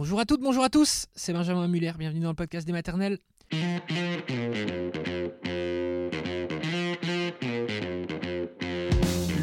Bonjour 0.00 0.18
à 0.18 0.24
toutes, 0.24 0.40
bonjour 0.40 0.64
à 0.64 0.70
tous, 0.70 1.08
c'est 1.14 1.34
Benjamin 1.34 1.68
Muller, 1.68 1.92
bienvenue 1.98 2.20
dans 2.20 2.30
le 2.30 2.34
podcast 2.34 2.66
des 2.66 2.72
maternelles. 2.72 3.18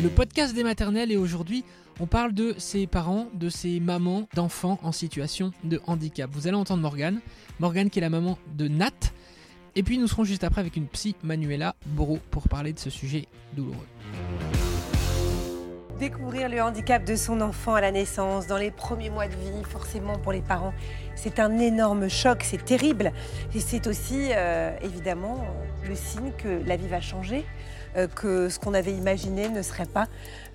Le 0.02 0.10
podcast 0.16 0.56
des 0.56 0.64
maternelles 0.64 1.12
et 1.12 1.18
aujourd'hui 1.18 1.64
on 2.00 2.08
parle 2.08 2.34
de 2.34 2.56
ces 2.58 2.88
parents, 2.88 3.28
de 3.36 3.50
ces 3.50 3.80
mamans 3.80 4.28
d'enfants 4.34 4.80
en 4.82 4.92
situation 4.92 5.52
de 5.64 5.80
handicap. 5.86 6.28
Vous 6.34 6.48
allez 6.48 6.58
entendre 6.58 6.82
Morgane, 6.82 7.20
Morgane 7.60 7.92
qui 7.92 8.00
est 8.00 8.02
la 8.02 8.10
maman 8.10 8.40
de 8.56 8.68
Nat, 8.68 8.90
et 9.76 9.84
puis 9.84 10.00
nous 10.00 10.08
serons 10.08 10.24
juste 10.24 10.44
après 10.44 10.62
avec 10.62 10.76
une 10.76 10.88
psy 10.88 11.16
Manuela 11.22 11.76
Boro 11.86 12.18
pour 12.32 12.50
parler 12.50 12.74
de 12.74 12.80
ce 12.80 12.90
sujet 12.90 13.28
douloureux. 13.56 13.86
Découvrir 16.00 16.48
le 16.48 16.62
handicap 16.62 17.04
de 17.04 17.16
son 17.16 17.42
enfant 17.42 17.74
à 17.74 17.82
la 17.82 17.92
naissance, 17.92 18.46
dans 18.46 18.58
les 18.58 18.70
premiers 18.70 19.10
mois 19.10 19.28
de 19.28 19.34
vie, 19.34 19.64
forcément 19.68 20.20
pour 20.20 20.32
les 20.32 20.42
parents, 20.42 20.74
c'est 21.16 21.40
un 21.40 21.58
énorme 21.58 22.08
choc, 22.08 22.44
c'est 22.44 22.64
terrible. 22.64 23.12
Et 23.56 23.60
c'est 23.60 23.88
aussi 23.88 24.30
euh, 24.32 24.78
évidemment 24.84 25.44
le 25.88 25.96
signe 25.96 26.34
que 26.38 26.62
la 26.68 26.76
vie 26.76 26.88
va 26.88 27.02
changer, 27.02 27.46
euh, 27.96 28.08
que 28.08 28.48
ce 28.48 28.60
qu'on 28.60 28.76
avait 28.76 28.92
imaginé 28.92 29.50
ne 29.50 29.64
serait 29.64 29.88
pas 29.88 30.06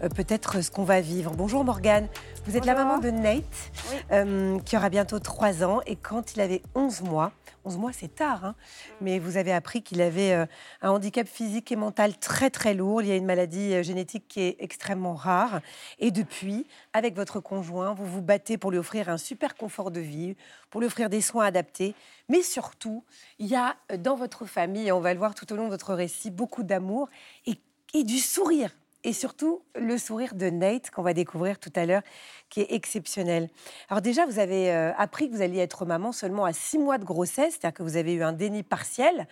euh, 0.05 0.09
peut-être 0.09 0.63
ce 0.63 0.71
qu'on 0.71 0.85
va 0.85 1.01
vivre. 1.01 1.33
Bonjour 1.37 1.65
Morgane, 1.65 2.07
vous 2.47 2.57
êtes 2.57 2.65
la 2.65 2.77
maman 2.77 2.99
de 2.99 3.11
Nate, 3.11 4.63
qui 4.65 4.77
aura 4.77 4.91
bientôt 4.91 5.19
3 5.19 5.65
ans. 5.65 5.81
Et 5.87 5.97
quand 5.97 6.37
il 6.37 6.41
avait 6.41 6.63
11 6.77 7.03
mois, 7.03 7.33
11 7.65 7.79
mois, 7.79 7.93
c'est 7.93 8.15
tard, 8.15 8.45
hein. 8.45 8.55
mais 9.01 9.19
vous 9.19 9.37
avez 9.37 9.53
appris 9.53 9.83
qu'il 9.83 10.01
avait 10.01 10.33
euh, 10.33 10.47
un 10.81 10.91
handicap 10.91 11.29
physique 11.29 11.71
et 11.71 11.77
mental 11.77 12.19
très 12.19 12.51
très 12.51 12.75
lourd. 12.75 13.03
Il 13.03 13.09
y 13.09 13.13
a 13.13 13.17
une 13.17 13.25
maladie 13.25 13.75
euh, 13.75 13.83
génétique 13.83 14.27
qui 14.29 14.41
est 14.41 14.57
extrêmement 14.59 15.15
rare. 15.15 15.61
Et 15.99 16.11
depuis, 16.11 16.67
avec 16.93 17.15
votre 17.15 17.41
conjoint, 17.41 17.95
vous 17.95 18.07
vous 18.07 18.23
battez 18.23 18.59
pour 18.59 18.71
lui 18.73 18.79
offrir 18.79 19.09
un 19.09 19.17
super 19.17 19.55
confort 19.55 19.91
de 19.91 20.01
vie, 20.01 20.37
pour 20.71 20.81
lui 20.81 20.89
offrir 20.89 21.09
des 21.09 21.21
soins 21.21 21.47
adaptés. 21.47 21.95
Mais 22.29 22.43
surtout, 22.43 23.05
il 23.39 23.47
y 23.47 23.55
a 23.55 23.77
euh, 23.93 23.97
dans 23.97 24.17
votre 24.17 24.45
famille, 24.45 24.89
et 24.89 24.93
on 24.93 25.01
va 25.01 25.13
le 25.13 25.19
voir 25.19 25.35
tout 25.35 25.53
au 25.53 25.57
long 25.57 25.67
de 25.67 25.71
votre 25.71 25.95
récit, 25.95 26.31
beaucoup 26.31 26.65
d'amour 26.65 27.09
et, 27.47 27.59
et 27.95 28.03
du 28.03 28.19
sourire 28.19 28.71
et 29.05 29.13
surtout 29.13 29.63
le 29.75 29.99
sourire 29.99 30.35
de 30.35 30.51
Nate 30.51 30.91
qu'on 30.91 31.03
va 31.03 31.15
découvrir 31.15 31.59
tout 31.59 31.73
à 31.75 31.87
l'heure, 31.87 32.03
qui 32.49 32.61
est 32.61 32.73
exceptionnel. 32.73 33.49
Alors 33.89 34.03
déjà, 34.03 34.27
vous 34.27 34.39
avez 34.39 34.73
euh, 34.73 34.93
appris 34.97 35.29
que 35.29 35.35
vous 35.35 35.43
alliez 35.43 35.61
être 35.61 35.85
maman 35.85 36.13
seulement 36.13 36.45
à 36.45 36.53
six 36.53 36.79
mois 36.79 36.99
de 36.99 37.05
grossesse, 37.05 37.55
c'est-à-dire 37.55 37.75
que 37.75 37.83
vous 37.83 37.97
avez 37.97 38.15
eu 38.15 38.23
un 38.23 38.33
déni 38.33 38.63
partiel, 38.63 39.27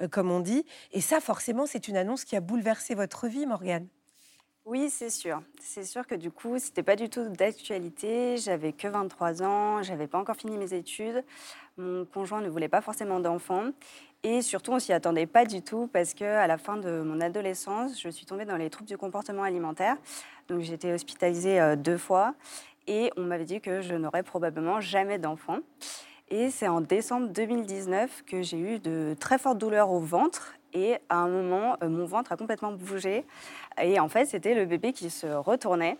euh, 0.00 0.08
comme 0.08 0.30
on 0.30 0.40
dit, 0.40 0.64
et 0.92 1.00
ça, 1.00 1.20
forcément, 1.20 1.66
c'est 1.66 1.88
une 1.88 1.96
annonce 1.96 2.24
qui 2.24 2.36
a 2.36 2.40
bouleversé 2.40 2.94
votre 2.94 3.26
vie, 3.26 3.46
Morgane. 3.46 3.88
Oui, 4.66 4.90
c'est 4.90 5.10
sûr. 5.10 5.42
C'est 5.60 5.84
sûr 5.84 6.08
que 6.08 6.16
du 6.16 6.32
coup, 6.32 6.58
c'était 6.58 6.82
pas 6.82 6.96
du 6.96 7.08
tout 7.08 7.28
d'actualité. 7.28 8.36
J'avais 8.36 8.72
que 8.72 8.88
23 8.88 9.44
ans, 9.44 9.82
j'avais 9.84 10.08
pas 10.08 10.18
encore 10.18 10.34
fini 10.34 10.58
mes 10.58 10.74
études. 10.74 11.24
Mon 11.76 12.04
conjoint 12.04 12.40
ne 12.40 12.48
voulait 12.48 12.68
pas 12.68 12.80
forcément 12.80 13.20
d'enfants. 13.20 13.70
Et 14.22 14.42
surtout, 14.42 14.72
on 14.72 14.78
s'y 14.78 14.92
attendait 14.92 15.26
pas 15.26 15.44
du 15.44 15.62
tout 15.62 15.88
parce 15.92 16.14
que 16.14 16.24
à 16.24 16.46
la 16.46 16.58
fin 16.58 16.76
de 16.76 17.02
mon 17.02 17.20
adolescence, 17.20 18.00
je 18.00 18.08
suis 18.08 18.26
tombée 18.26 18.44
dans 18.44 18.56
les 18.56 18.70
troubles 18.70 18.88
du 18.88 18.98
comportement 18.98 19.42
alimentaire. 19.42 19.96
Donc, 20.48 20.60
j'ai 20.60 20.74
été 20.74 20.92
hospitalisée 20.92 21.60
euh, 21.60 21.76
deux 21.76 21.98
fois 21.98 22.34
et 22.86 23.10
on 23.16 23.22
m'avait 23.22 23.44
dit 23.44 23.60
que 23.60 23.80
je 23.80 23.94
n'aurais 23.94 24.22
probablement 24.22 24.80
jamais 24.80 25.18
d'enfants. 25.18 25.58
Et 26.28 26.50
c'est 26.50 26.66
en 26.66 26.80
décembre 26.80 27.28
2019 27.28 28.24
que 28.26 28.42
j'ai 28.42 28.58
eu 28.58 28.78
de 28.80 29.14
très 29.20 29.38
fortes 29.38 29.58
douleurs 29.58 29.90
au 29.90 30.00
ventre 30.00 30.54
et 30.76 30.98
à 31.08 31.16
un 31.16 31.28
moment, 31.28 31.78
euh, 31.82 31.88
mon 31.88 32.04
ventre 32.04 32.32
a 32.32 32.36
complètement 32.36 32.70
bougé. 32.70 33.24
Et 33.80 33.98
en 33.98 34.10
fait, 34.10 34.26
c'était 34.26 34.54
le 34.54 34.66
bébé 34.66 34.92
qui 34.92 35.08
se 35.08 35.26
retournait. 35.26 35.96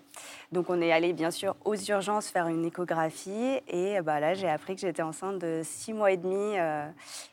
Donc, 0.52 0.68
on 0.68 0.82
est 0.82 0.92
allé 0.92 1.14
bien 1.14 1.30
sûr 1.30 1.56
aux 1.64 1.74
urgences 1.74 2.28
faire 2.28 2.46
une 2.48 2.62
échographie. 2.66 3.58
Et 3.68 4.02
bah, 4.02 4.20
là, 4.20 4.34
j'ai 4.34 4.48
appris 4.48 4.74
que 4.74 4.82
j'étais 4.82 5.00
enceinte 5.00 5.38
de 5.38 5.62
six 5.64 5.94
mois 5.94 6.12
et 6.12 6.18
demi 6.18 6.58
euh, 6.58 6.86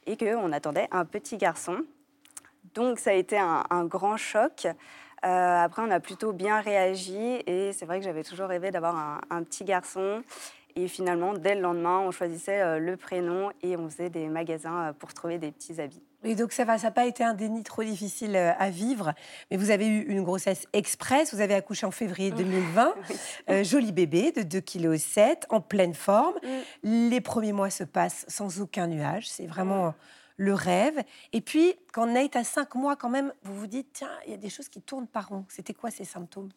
et 0.06 0.16
qu'on 0.16 0.54
attendait 0.54 0.88
un 0.92 1.04
petit 1.04 1.36
garçon. 1.36 1.84
Donc, 2.76 2.98
ça 2.98 3.10
a 3.10 3.14
été 3.14 3.38
un, 3.38 3.86
grand 3.86 4.16
choc. 4.16 4.66
Euh, 4.66 5.64
après, 5.64 5.82
on 5.82 5.92
a 5.92 6.00
plutôt 6.00 6.32
bien 6.32 6.62
réagi. 6.62 7.44
Et 7.46 7.74
c'est 7.74 7.86
vrai 7.86 8.00
que 8.00 8.06
j'avais 8.06 8.24
toujours 8.24 8.48
rêvé 8.48 8.72
d'avoir 8.72 8.96
un, 8.96 9.20
un, 9.30 9.44
petit 9.44 9.66
garçon. 9.66 10.24
Et 10.78 10.88
finalement, 10.88 11.34
dès 11.34 11.56
le 11.56 11.62
lendemain, 11.62 12.00
on 12.00 12.12
choisissait 12.12 12.80
le 12.80 12.96
prénom 12.96 13.52
et 13.62 13.76
on 13.76 13.90
faisait 13.90 14.10
des 14.10 14.28
magasins 14.28 14.94
pour 14.98 15.14
trouver 15.14 15.38
des 15.38 15.52
petits 15.52 15.82
habits. 15.82 16.02
Et 16.24 16.36
donc 16.36 16.52
ça 16.52 16.64
va, 16.64 16.78
ça 16.78 16.88
n'a 16.88 16.92
pas 16.92 17.06
été 17.06 17.24
un 17.24 17.34
déni 17.34 17.64
trop 17.64 17.84
difficile 17.84 18.36
euh, 18.36 18.54
à 18.58 18.70
vivre, 18.70 19.14
mais 19.52 19.58
vous 19.58 19.72
avez 19.72 19.88
eu 19.88 20.02
une 20.04 20.24
grossesse 20.24 20.68
express, 20.74 21.34
vous 21.34 21.42
avez 21.42 21.54
accouché 21.54 21.86
en 21.86 21.92
février 21.92 22.32
2020, 22.32 22.96
euh, 23.50 23.64
joli 23.64 23.92
bébé 23.92 24.32
de 24.32 24.42
2,7 24.42 24.62
kg, 24.62 25.46
en 25.50 25.62
pleine 25.62 25.94
forme. 25.94 26.36
Mm. 26.84 27.10
Les 27.10 27.22
premiers 27.22 27.54
mois 27.54 27.70
se 27.70 27.84
passent 27.84 28.26
sans 28.28 28.62
aucun 28.62 28.88
nuage, 28.88 29.30
c'est 29.30 29.48
vraiment 29.48 29.88
mm. 29.88 29.94
le 30.38 30.54
rêve. 30.54 31.04
Et 31.34 31.42
puis, 31.42 31.76
quand 31.92 32.08
Nate 32.08 32.36
a 32.36 32.44
5 32.44 32.76
mois 32.76 32.96
quand 32.96 33.10
même, 33.10 33.34
vous 33.44 33.56
vous 33.56 33.68
dites, 33.68 33.90
tiens, 33.94 34.12
il 34.26 34.32
y 34.32 34.34
a 34.34 34.38
des 34.38 34.50
choses 34.50 34.70
qui 34.70 34.82
tournent 34.82 35.08
par 35.08 35.30
rond. 35.30 35.46
C'était 35.50 35.74
quoi 35.74 35.92
ces 35.92 36.06
symptômes? 36.06 36.50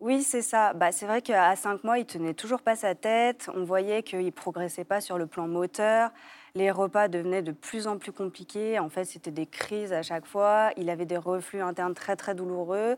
Oui, 0.00 0.22
c'est 0.22 0.42
ça. 0.42 0.74
Bah, 0.74 0.92
c'est 0.92 1.06
vrai 1.06 1.22
qu'à 1.22 1.56
5 1.56 1.82
mois, 1.82 1.98
il 1.98 2.04
tenait 2.04 2.34
toujours 2.34 2.60
pas 2.60 2.76
sa 2.76 2.94
tête. 2.94 3.48
On 3.54 3.64
voyait 3.64 4.02
qu'il 4.02 4.32
progressait 4.32 4.84
pas 4.84 5.00
sur 5.00 5.16
le 5.16 5.26
plan 5.26 5.48
moteur. 5.48 6.10
Les 6.56 6.70
repas 6.70 7.08
devenaient 7.08 7.42
de 7.42 7.50
plus 7.50 7.88
en 7.88 7.98
plus 7.98 8.12
compliqués. 8.12 8.78
En 8.78 8.88
fait, 8.88 9.04
c'était 9.04 9.32
des 9.32 9.44
crises 9.44 9.92
à 9.92 10.02
chaque 10.02 10.24
fois. 10.24 10.70
Il 10.76 10.88
avait 10.88 11.04
des 11.04 11.16
reflux 11.16 11.60
internes 11.60 11.94
très 11.94 12.14
très 12.14 12.36
douloureux. 12.36 12.96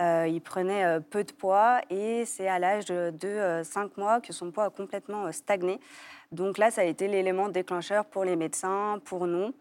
Euh, 0.00 0.26
il 0.26 0.40
prenait 0.40 0.86
euh, 0.86 1.00
peu 1.00 1.22
de 1.22 1.32
poids 1.32 1.82
et 1.90 2.24
c'est 2.24 2.48
à 2.48 2.58
l'âge 2.58 2.86
de, 2.86 3.12
5 3.62 3.84
euh, 3.84 3.88
mois 3.98 4.22
que 4.22 4.32
son 4.32 4.50
poids 4.50 4.64
a 4.64 4.70
complètement 4.70 5.30
stagné. 5.32 5.80
Donc 6.32 6.56
là, 6.56 6.70
ça 6.70 6.80
a 6.80 6.84
été 6.84 7.06
l'élément 7.06 7.50
déclencheur 7.50 8.06
pour 8.06 8.24
les 8.24 8.36
médecins, 8.36 8.98
pour 9.04 9.26
nous. 9.26 9.52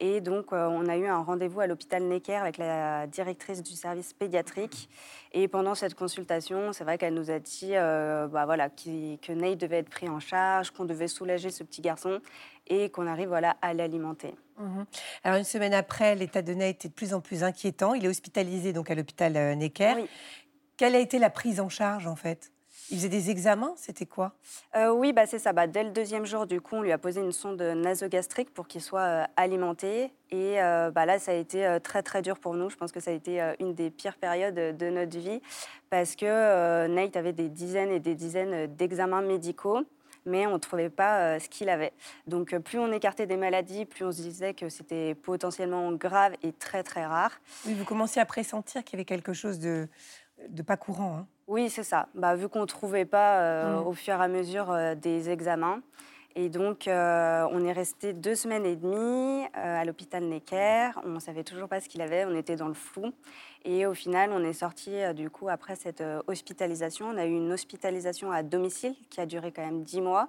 Et 0.00 0.20
donc, 0.20 0.52
euh, 0.52 0.66
on 0.68 0.86
a 0.88 0.96
eu 0.96 1.06
un 1.06 1.22
rendez-vous 1.22 1.60
à 1.60 1.66
l'hôpital 1.66 2.02
Necker 2.04 2.36
avec 2.36 2.56
la 2.56 3.06
directrice 3.06 3.62
du 3.62 3.72
service 3.72 4.12
pédiatrique. 4.12 4.88
Et 5.32 5.48
pendant 5.48 5.74
cette 5.74 5.94
consultation, 5.94 6.72
c'est 6.72 6.84
vrai 6.84 6.98
qu'elle 6.98 7.14
nous 7.14 7.30
a 7.30 7.38
dit 7.38 7.72
euh, 7.74 8.28
bah, 8.28 8.44
voilà, 8.44 8.68
que 8.70 9.32
Nate 9.32 9.58
devait 9.58 9.78
être 9.78 9.90
pris 9.90 10.08
en 10.08 10.20
charge, 10.20 10.70
qu'on 10.70 10.84
devait 10.84 11.08
soulager 11.08 11.50
ce 11.50 11.64
petit 11.64 11.80
garçon 11.80 12.20
et 12.68 12.90
qu'on 12.90 13.06
arrive 13.06 13.28
voilà, 13.28 13.56
à 13.60 13.74
l'alimenter. 13.74 14.34
Mhm. 14.58 14.86
Alors, 15.24 15.38
une 15.38 15.44
semaine 15.44 15.74
après, 15.74 16.14
l'état 16.14 16.42
de 16.42 16.54
Nate 16.54 16.84
est 16.84 16.88
de 16.88 16.94
plus 16.94 17.12
en 17.14 17.20
plus 17.20 17.42
inquiétant. 17.42 17.94
Il 17.94 18.04
est 18.04 18.08
hospitalisé 18.08 18.72
donc 18.72 18.90
à 18.90 18.94
l'hôpital 18.94 19.36
euh, 19.36 19.54
Necker. 19.54 19.94
Quelle 20.76 20.94
a 20.94 21.00
été 21.00 21.18
la 21.18 21.30
prise 21.30 21.58
en 21.60 21.68
charge, 21.68 22.06
en 22.06 22.16
fait? 22.16 22.52
Il 22.90 22.96
faisait 22.96 23.08
des 23.08 23.30
examens, 23.30 23.74
c'était 23.76 24.06
quoi? 24.06 24.32
Euh, 24.76 24.90
Oui, 24.90 25.12
bah, 25.12 25.26
c'est 25.26 25.38
ça. 25.38 25.52
Bah, 25.52 25.66
dès 25.66 25.84
le 25.84 25.90
deuxième 25.90 26.24
jour, 26.24 26.46
du 26.46 26.60
coup, 26.60 26.76
on 26.76 26.82
lui 26.82 26.92
a 26.92 26.98
posé 26.98 27.20
une 27.20 27.32
sonde 27.32 27.60
nasogastrique 27.60 28.52
pour 28.52 28.66
qu'il 28.66 28.80
soit 28.80 29.00
euh, 29.00 29.24
alimenté. 29.36 30.12
Et 30.30 30.60
euh, 30.62 30.90
bah, 30.90 31.04
là, 31.04 31.18
ça 31.18 31.32
a 31.32 31.34
été 31.34 31.78
très, 31.82 32.02
très 32.02 32.22
dur 32.22 32.38
pour 32.38 32.54
nous. 32.54 32.70
Je 32.70 32.76
pense 32.76 32.92
que 32.92 33.00
ça 33.00 33.10
a 33.10 33.14
été 33.14 33.40
une 33.60 33.74
des 33.74 33.90
pires 33.90 34.16
périodes 34.16 34.76
de 34.76 34.90
notre 34.90 35.18
vie 35.18 35.40
parce 35.90 36.16
que 36.16 36.86
Nate 36.86 37.16
avait 37.16 37.32
des 37.32 37.48
dizaines 37.48 37.90
et 37.90 38.00
des 38.00 38.14
dizaines 38.14 38.66
d'examens 38.74 39.22
médicaux 39.22 39.84
mais 40.26 40.46
on 40.46 40.54
ne 40.54 40.58
trouvait 40.58 40.90
pas 40.90 41.40
ce 41.40 41.48
qu'il 41.48 41.70
avait. 41.70 41.92
Donc 42.26 42.54
plus 42.58 42.78
on 42.78 42.92
écartait 42.92 43.26
des 43.26 43.38
maladies, 43.38 43.86
plus 43.86 44.04
on 44.04 44.12
se 44.12 44.20
disait 44.20 44.52
que 44.52 44.68
c'était 44.68 45.14
potentiellement 45.14 45.90
grave 45.92 46.34
et 46.42 46.52
très 46.52 46.82
très 46.82 47.06
rare. 47.06 47.40
vous 47.64 47.84
commenciez 47.84 48.20
à 48.20 48.26
pressentir 48.26 48.84
qu'il 48.84 48.94
y 48.94 48.96
avait 48.96 49.06
quelque 49.06 49.32
chose 49.32 49.58
de, 49.58 49.88
de 50.48 50.62
pas 50.62 50.76
courant. 50.76 51.18
Hein. 51.18 51.26
Oui, 51.46 51.70
c'est 51.70 51.82
ça. 51.82 52.08
Bah, 52.14 52.34
vu 52.36 52.48
qu'on 52.48 52.60
ne 52.60 52.66
trouvait 52.66 53.06
pas 53.06 53.40
euh, 53.40 53.80
mm. 53.80 53.86
au 53.86 53.92
fur 53.92 54.14
et 54.14 54.22
à 54.22 54.28
mesure 54.28 54.70
euh, 54.70 54.94
des 54.94 55.30
examens. 55.30 55.80
Et 56.36 56.50
donc, 56.50 56.86
euh, 56.86 57.48
on 57.50 57.64
est 57.64 57.72
resté 57.72 58.12
deux 58.12 58.34
semaines 58.34 58.64
et 58.64 58.76
demie 58.76 59.44
à 59.54 59.84
l'hôpital 59.84 60.22
Necker. 60.22 60.90
On 61.04 61.08
ne 61.08 61.18
savait 61.18 61.42
toujours 61.42 61.68
pas 61.68 61.80
ce 61.80 61.88
qu'il 61.88 62.00
avait, 62.00 62.26
on 62.26 62.34
était 62.34 62.54
dans 62.54 62.68
le 62.68 62.74
flou. 62.74 63.12
Et 63.64 63.86
au 63.86 63.94
final, 63.94 64.30
on 64.32 64.42
est 64.44 64.52
sorti, 64.52 64.90
du 65.14 65.30
coup, 65.30 65.48
après 65.48 65.76
cette 65.76 66.02
hospitalisation. 66.26 67.06
On 67.08 67.18
a 67.18 67.26
eu 67.26 67.32
une 67.32 67.52
hospitalisation 67.52 68.30
à 68.30 68.42
domicile 68.42 68.94
qui 69.10 69.20
a 69.20 69.26
duré 69.26 69.52
quand 69.52 69.64
même 69.64 69.82
dix 69.82 70.00
mois. 70.00 70.28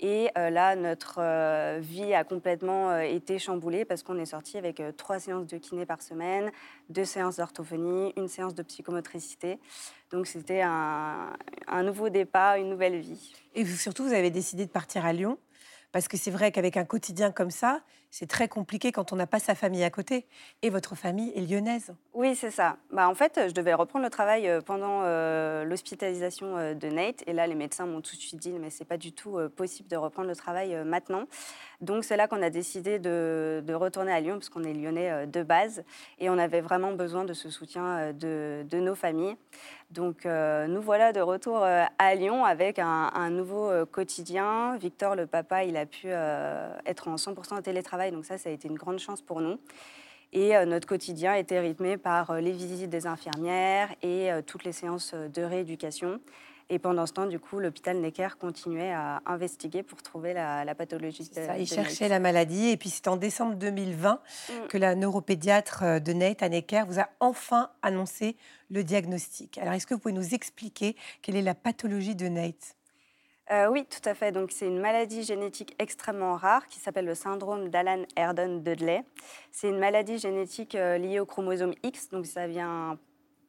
Et 0.00 0.28
là, 0.34 0.76
notre 0.76 1.78
vie 1.78 2.12
a 2.12 2.24
complètement 2.24 2.98
été 2.98 3.38
chamboulée 3.38 3.84
parce 3.84 4.02
qu'on 4.02 4.18
est 4.18 4.26
sorti 4.26 4.58
avec 4.58 4.82
trois 4.96 5.18
séances 5.18 5.46
de 5.46 5.56
kiné 5.56 5.86
par 5.86 6.02
semaine, 6.02 6.50
deux 6.90 7.04
séances 7.04 7.36
d'orthophonie, 7.36 8.12
une 8.16 8.28
séance 8.28 8.54
de 8.54 8.62
psychomotricité. 8.62 9.58
Donc 10.14 10.28
c'était 10.28 10.62
un, 10.62 11.82
nouveau 11.82 12.08
départ, 12.08 12.56
une 12.56 12.70
nouvelle 12.70 13.00
vie. 13.00 13.32
Et 13.54 13.64
surtout, 13.64 14.04
vous 14.04 14.12
avez 14.12 14.30
décidé 14.30 14.64
de 14.64 14.70
partir 14.70 15.04
à 15.04 15.12
Lyon 15.12 15.38
Parce 15.90 16.06
que 16.06 16.16
c'est 16.16 16.30
vrai 16.30 16.52
qu'avec 16.52 16.76
un 16.76 16.84
quotidien 16.84 17.32
comme 17.32 17.50
ça, 17.50 17.80
c'est 18.16 18.28
très 18.28 18.46
compliqué 18.46 18.92
quand 18.92 19.12
on 19.12 19.16
n'a 19.16 19.26
pas 19.26 19.40
sa 19.40 19.56
famille 19.56 19.82
à 19.82 19.90
côté. 19.90 20.24
Et 20.62 20.70
votre 20.70 20.94
famille 20.94 21.32
est 21.34 21.40
lyonnaise. 21.40 21.92
Oui, 22.12 22.36
c'est 22.36 22.52
ça. 22.52 22.76
Bah, 22.92 23.08
en 23.08 23.14
fait, 23.16 23.40
je 23.48 23.52
devais 23.52 23.74
reprendre 23.74 24.04
le 24.04 24.10
travail 24.10 24.46
euh, 24.48 24.60
pendant 24.60 25.00
euh, 25.02 25.64
l'hospitalisation 25.64 26.56
euh, 26.56 26.74
de 26.74 26.86
Nate. 26.86 27.24
Et 27.26 27.32
là, 27.32 27.48
les 27.48 27.56
médecins 27.56 27.86
m'ont 27.86 28.00
tout 28.00 28.14
de 28.14 28.20
suite 28.20 28.38
dit, 28.38 28.52
mais 28.52 28.70
c'est 28.70 28.84
pas 28.84 28.98
du 28.98 29.10
tout 29.10 29.36
possible 29.56 29.88
de 29.88 29.96
reprendre 29.96 30.28
le 30.28 30.36
travail 30.36 30.76
maintenant. 30.84 31.24
Donc, 31.80 32.04
c'est 32.04 32.16
là 32.16 32.28
qu'on 32.28 32.40
a 32.40 32.50
décidé 32.50 33.00
de, 33.00 33.64
retourner 33.74 34.12
à 34.12 34.20
Lyon, 34.20 34.34
parce 34.34 34.48
qu'on 34.48 34.62
est 34.62 34.74
lyonnais 34.74 35.26
de 35.26 35.42
base. 35.42 35.82
Et 36.20 36.30
on 36.30 36.38
avait 36.38 36.60
vraiment 36.60 36.92
besoin 36.92 37.24
de 37.24 37.32
ce 37.32 37.50
soutien 37.50 38.12
de, 38.12 38.64
nos 38.74 38.94
familles. 38.94 39.36
Donc, 39.90 40.24
nous 40.24 40.80
voilà 40.80 41.12
de 41.12 41.20
retour 41.20 41.64
à 41.64 42.14
Lyon 42.14 42.44
avec 42.44 42.78
un, 42.78 43.10
un 43.12 43.30
nouveau 43.30 43.70
quotidien. 43.86 44.76
Victor, 44.76 45.16
le 45.16 45.26
papa, 45.26 45.64
il 45.64 45.76
a 45.76 45.84
pu 45.84 46.08
être 46.86 47.08
en 47.08 47.16
100% 47.16 47.60
télétravail 47.62 48.03
donc 48.10 48.24
ça, 48.24 48.38
ça 48.38 48.48
a 48.48 48.52
été 48.52 48.68
une 48.68 48.76
grande 48.76 48.98
chance 48.98 49.22
pour 49.22 49.40
nous. 49.40 49.58
Et 50.34 50.56
euh, 50.56 50.66
notre 50.66 50.86
quotidien 50.86 51.34
était 51.34 51.60
rythmé 51.60 51.96
par 51.96 52.32
euh, 52.32 52.40
les 52.40 52.50
visites 52.50 52.90
des 52.90 53.06
infirmières 53.06 53.94
et 54.02 54.32
euh, 54.32 54.42
toutes 54.42 54.64
les 54.64 54.72
séances 54.72 55.14
de 55.14 55.42
rééducation. 55.42 56.20
Et 56.70 56.78
pendant 56.78 57.06
ce 57.06 57.12
temps, 57.12 57.26
du 57.26 57.38
coup, 57.38 57.60
l'hôpital 57.60 57.98
Necker 57.98 58.30
continuait 58.40 58.90
à 58.90 59.22
investiguer 59.26 59.82
pour 59.82 60.02
trouver 60.02 60.32
la, 60.32 60.74
pathologie 60.74 61.28
de, 61.28 61.34
ça, 61.34 61.58
Il 61.58 61.66
cherchait 61.68 62.08
la 62.08 62.18
maladie. 62.18 62.70
Et 62.70 62.76
puis 62.76 62.88
c'est 62.88 63.06
en 63.06 63.16
décembre 63.16 63.54
2020 63.56 64.14
mm. 64.18 64.66
que 64.68 64.78
la 64.78 64.94
neuropédiatre 64.94 66.00
de 66.00 66.12
Nate 66.14 66.42
à 66.42 66.48
Necker 66.48 66.84
vous 66.88 66.98
a 66.98 67.08
enfin 67.20 67.70
annoncé 67.82 68.36
le 68.70 68.82
diagnostic. 68.82 69.58
Alors 69.58 69.74
est-ce 69.74 69.86
que 69.86 69.92
vous 69.92 70.00
pouvez 70.00 70.14
nous 70.14 70.34
expliquer 70.34 70.96
quelle 71.20 71.36
est 71.36 71.42
la 71.42 71.54
pathologie 71.54 72.16
de 72.16 72.28
Nate? 72.28 72.76
Euh, 73.50 73.68
oui, 73.68 73.84
tout 73.84 74.08
à 74.08 74.14
fait. 74.14 74.32
Donc, 74.32 74.50
c'est 74.52 74.66
une 74.66 74.80
maladie 74.80 75.22
génétique 75.22 75.74
extrêmement 75.78 76.34
rare 76.34 76.66
qui 76.66 76.78
s'appelle 76.78 77.04
le 77.04 77.14
syndrome 77.14 77.68
d'Alan 77.68 78.04
Erdon 78.16 78.60
Dudley. 78.64 79.04
C'est 79.50 79.68
une 79.68 79.78
maladie 79.78 80.18
génétique 80.18 80.74
euh, 80.74 80.96
liée 80.96 81.20
au 81.20 81.26
chromosome 81.26 81.74
X, 81.82 82.08
donc 82.10 82.26
ça 82.26 82.46
vient 82.46 82.98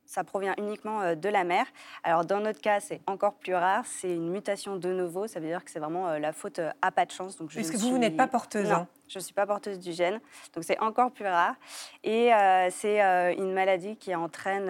ça 0.07 0.23
provient 0.23 0.53
uniquement 0.59 1.01
euh, 1.01 1.15
de 1.15 1.29
la 1.29 1.43
mère. 1.43 1.65
Alors 2.03 2.25
dans 2.25 2.39
notre 2.39 2.61
cas, 2.61 2.79
c'est 2.79 3.01
encore 3.07 3.35
plus 3.35 3.55
rare, 3.55 3.85
c'est 3.87 4.13
une 4.13 4.29
mutation 4.29 4.75
de 4.75 4.93
novo, 4.93 5.25
ça 5.27 5.39
veut 5.39 5.47
dire 5.47 5.63
que 5.63 5.71
c'est 5.71 5.79
vraiment 5.79 6.17
la 6.19 6.31
faute 6.31 6.59
à 6.81 6.91
pas 6.91 7.05
de 7.05 7.11
chance. 7.11 7.37
Donc 7.37 7.49
Puisque 7.49 7.75
vous, 7.75 7.89
vous 7.89 7.97
n'êtes 7.97 8.17
pas 8.17 8.27
porteuse. 8.27 8.69
Non, 8.69 8.85
je 9.07 9.19
ne 9.19 9.23
suis 9.23 9.33
pas 9.33 9.45
porteuse 9.45 9.79
du 9.79 9.91
gène, 9.91 10.19
donc 10.53 10.63
c'est 10.63 10.79
encore 10.79 11.11
plus 11.11 11.25
rare. 11.25 11.55
Et 12.03 12.31
c'est 12.71 13.01
une 13.37 13.53
maladie 13.53 13.95
qui 13.97 14.13
entraîne 14.15 14.67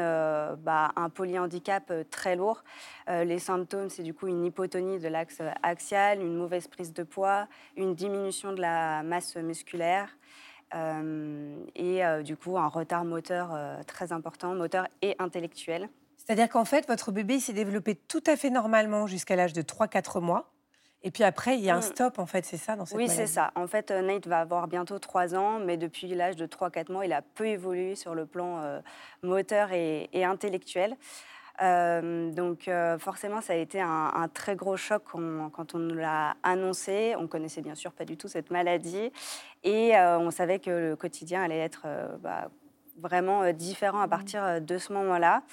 bah, 0.57 0.91
un 0.95 1.09
polyhandicap 1.09 1.91
très 2.09 2.35
lourd. 2.35 2.63
les 3.07 3.39
symptômes, 3.39 3.89
c'est 3.89 4.03
du 4.03 4.13
coup 4.13 4.27
une 4.27 4.45
hypotonie 4.45 4.99
de 4.99 5.07
l'axe 5.07 5.41
axial, 5.63 6.21
une 6.21 6.35
mauvaise 6.35 6.67
prise 6.67 6.93
de 6.93 7.03
poids, 7.03 7.47
une 7.77 7.95
diminution 7.95 8.53
de 8.53 8.61
la 8.61 9.03
masse 9.03 9.35
musculaire. 9.35 10.15
Euh, 10.73 11.55
et 11.75 12.03
euh, 12.03 12.23
du 12.23 12.35
coup 12.35 12.57
un 12.57 12.67
retard 12.67 13.05
moteur 13.05 13.51
euh, 13.53 13.81
très 13.83 14.11
important, 14.11 14.53
moteur 14.55 14.87
et 15.01 15.15
intellectuel. 15.19 15.89
C'est-à-dire 16.17 16.49
qu'en 16.49 16.65
fait, 16.65 16.87
votre 16.87 17.11
bébé 17.11 17.39
s'est 17.39 17.53
développé 17.53 17.93
tout 17.93 18.23
à 18.25 18.35
fait 18.35 18.49
normalement 18.49 19.05
jusqu'à 19.05 19.35
l'âge 19.35 19.53
de 19.53 19.61
3-4 19.61 20.21
mois. 20.21 20.51
Et 21.05 21.11
puis 21.11 21.23
après, 21.23 21.57
il 21.57 21.63
y 21.63 21.69
a 21.69 21.75
un 21.75 21.79
mm. 21.79 21.83
stop, 21.83 22.19
en 22.19 22.25
fait, 22.25 22.43
c'est 22.43 22.57
ça 22.57 22.75
dans 22.75 22.85
cette 22.85 22.97
Oui, 22.97 23.07
c'est 23.07 23.27
ça. 23.27 23.51
En 23.55 23.67
fait, 23.67 23.91
Nate 23.91 24.27
va 24.27 24.39
avoir 24.39 24.67
bientôt 24.67 24.99
3 24.99 25.35
ans, 25.35 25.59
mais 25.59 25.77
depuis 25.77 26.07
l'âge 26.13 26.35
de 26.35 26.45
3-4 26.45 26.91
mois, 26.91 27.05
il 27.05 27.13
a 27.13 27.21
peu 27.21 27.47
évolué 27.47 27.95
sur 27.95 28.15
le 28.15 28.25
plan 28.25 28.81
moteur 29.23 29.71
et, 29.71 30.09
et 30.11 30.25
intellectuel. 30.25 30.97
Euh, 31.61 32.31
donc 32.31 32.67
euh, 32.67 32.97
forcément, 32.97 33.41
ça 33.41 33.53
a 33.53 33.55
été 33.55 33.79
un, 33.81 34.29
très 34.33 34.55
gros 34.55 34.77
choc 34.77 35.03
quand 35.05 35.75
on 35.75 35.79
nous 35.79 35.95
l'a 35.95 36.35
annoncé. 36.43 37.15
On 37.17 37.27
connaissait 37.27 37.61
bien 37.61 37.75
sûr 37.75 37.91
pas 37.91 38.05
du 38.05 38.17
tout 38.17 38.27
cette 38.27 38.51
maladie 38.51 39.11
et 39.63 39.95
euh, 39.95 40.19
on 40.19 40.31
savait 40.31 40.59
que 40.59 40.69
le 40.69 40.95
quotidien 40.95 41.43
allait 41.43 41.59
être 41.59 41.85
bah, 42.19 42.49
vraiment 42.99 43.51
différent 43.53 44.01
à 44.01 44.07
mmh. 44.07 44.09
partir 44.09 44.61
de 44.61 44.77
ce 44.77 44.93
moment-là. 44.93 45.43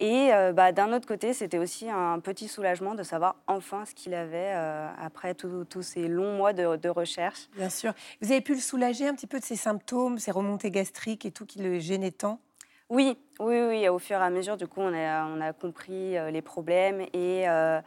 Et 0.00 0.30
bah, 0.54 0.72
d'un 0.72 0.92
autre 0.92 1.06
côté, 1.06 1.32
c'était 1.32 1.58
aussi 1.58 1.88
un 1.88 2.18
petit 2.18 2.48
soulagement 2.48 2.94
de 2.94 3.02
savoir 3.02 3.36
enfin 3.46 3.84
ce 3.84 3.94
qu'il 3.94 4.12
avait 4.12 4.52
après 4.98 5.34
tous 5.34 5.82
ces 5.82 6.08
longs 6.08 6.36
mois 6.36 6.52
de, 6.52 6.76
de, 6.76 6.88
recherche. 6.88 7.48
Bien 7.56 7.70
sûr. 7.70 7.92
Vous 8.20 8.32
avez 8.32 8.40
pu 8.40 8.54
le 8.54 8.60
soulager 8.60 9.06
un 9.06 9.14
petit 9.14 9.28
peu 9.28 9.38
de 9.38 9.44
ses 9.44 9.56
symptômes, 9.56 10.18
ses 10.18 10.32
remontées 10.32 10.70
gastriques 10.70 11.24
et 11.24 11.30
tout 11.30 11.46
qui 11.46 11.60
le 11.60 11.78
gênait 11.78 12.10
tant? 12.10 12.40
Oui, 12.90 13.16
oui, 13.40 13.60
oui. 13.62 13.88
Au 13.88 13.98
fur 13.98 14.18
et 14.18 14.22
à 14.22 14.30
mesure, 14.30 14.56
du 14.56 14.66
coup, 14.66 14.80
on 14.80 14.92
a, 14.94 15.24
on 15.26 15.40
a 15.40 15.52
compris 15.52 16.16
euh, 16.16 16.30
les 16.30 16.42
problèmes 16.42 17.00
et, 17.12 17.48
euh, 17.48 17.80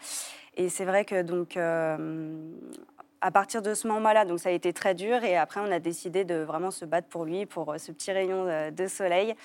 et 0.56 0.70
c'est 0.70 0.86
vrai 0.86 1.06
que 1.06 1.22
donc 1.22 1.56
euh, 1.56 2.36
à 3.22 3.32
partir 3.32 3.62
de 3.62 3.74
ce 3.76 3.88
moment-là, 3.88 4.26
donc 4.26 4.40
ça 4.40 4.50
a 4.50 4.52
été 4.52 4.74
très 4.74 4.96
dur 4.96 5.24
et 5.24 5.38
après 5.38 5.60
on 5.60 5.72
a 5.72 5.80
décidé 5.80 6.26
de 6.26 6.36
vraiment 6.36 6.72
se 6.72 6.84
battre 6.84 7.08
pour 7.10 7.26
lui, 7.26 7.46
pour 7.46 7.76
ce 7.78 7.92
petit 7.92 8.12
rayon 8.12 8.72
de, 8.72 8.88
soleil. 8.88 9.36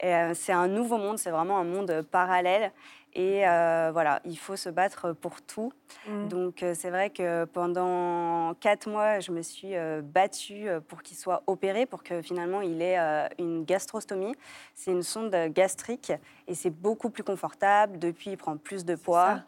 C'est 0.00 0.52
un 0.52 0.68
nouveau 0.68 0.98
monde, 0.98 1.18
c'est 1.18 1.30
vraiment 1.30 1.58
un 1.58 1.64
monde 1.64 2.02
parallèle 2.10 2.72
et 3.16 3.48
euh, 3.48 3.92
voilà, 3.94 4.20
il 4.26 4.36
faut 4.36 4.56
se 4.56 4.68
battre 4.68 5.12
pour 5.12 5.40
tout. 5.40 5.72
Mm. 6.06 6.28
Donc 6.28 6.62
euh, 6.62 6.74
c'est 6.76 6.90
vrai 6.90 7.08
que 7.08 7.46
pendant 7.46 8.52
quatre 8.60 8.90
mois, 8.90 9.20
je 9.20 9.32
me 9.32 9.40
suis 9.40 9.74
euh, 9.74 10.02
battue 10.02 10.68
pour 10.86 11.02
qu'il 11.02 11.16
soit 11.16 11.42
opéré, 11.46 11.86
pour 11.86 12.02
que 12.02 12.20
finalement 12.20 12.60
il 12.60 12.82
ait 12.82 12.98
une 13.38 13.64
gastrostomie. 13.64 14.34
C'est 14.74 14.90
une 14.90 15.02
sonde 15.02 15.34
gastrique 15.54 16.12
et 16.46 16.54
c'est 16.54 16.70
beaucoup 16.70 17.08
plus 17.08 17.24
confortable. 17.24 17.98
Depuis, 17.98 18.32
il 18.32 18.36
prend 18.36 18.58
plus 18.58 18.84
de 18.84 18.94
poids. 18.94 19.40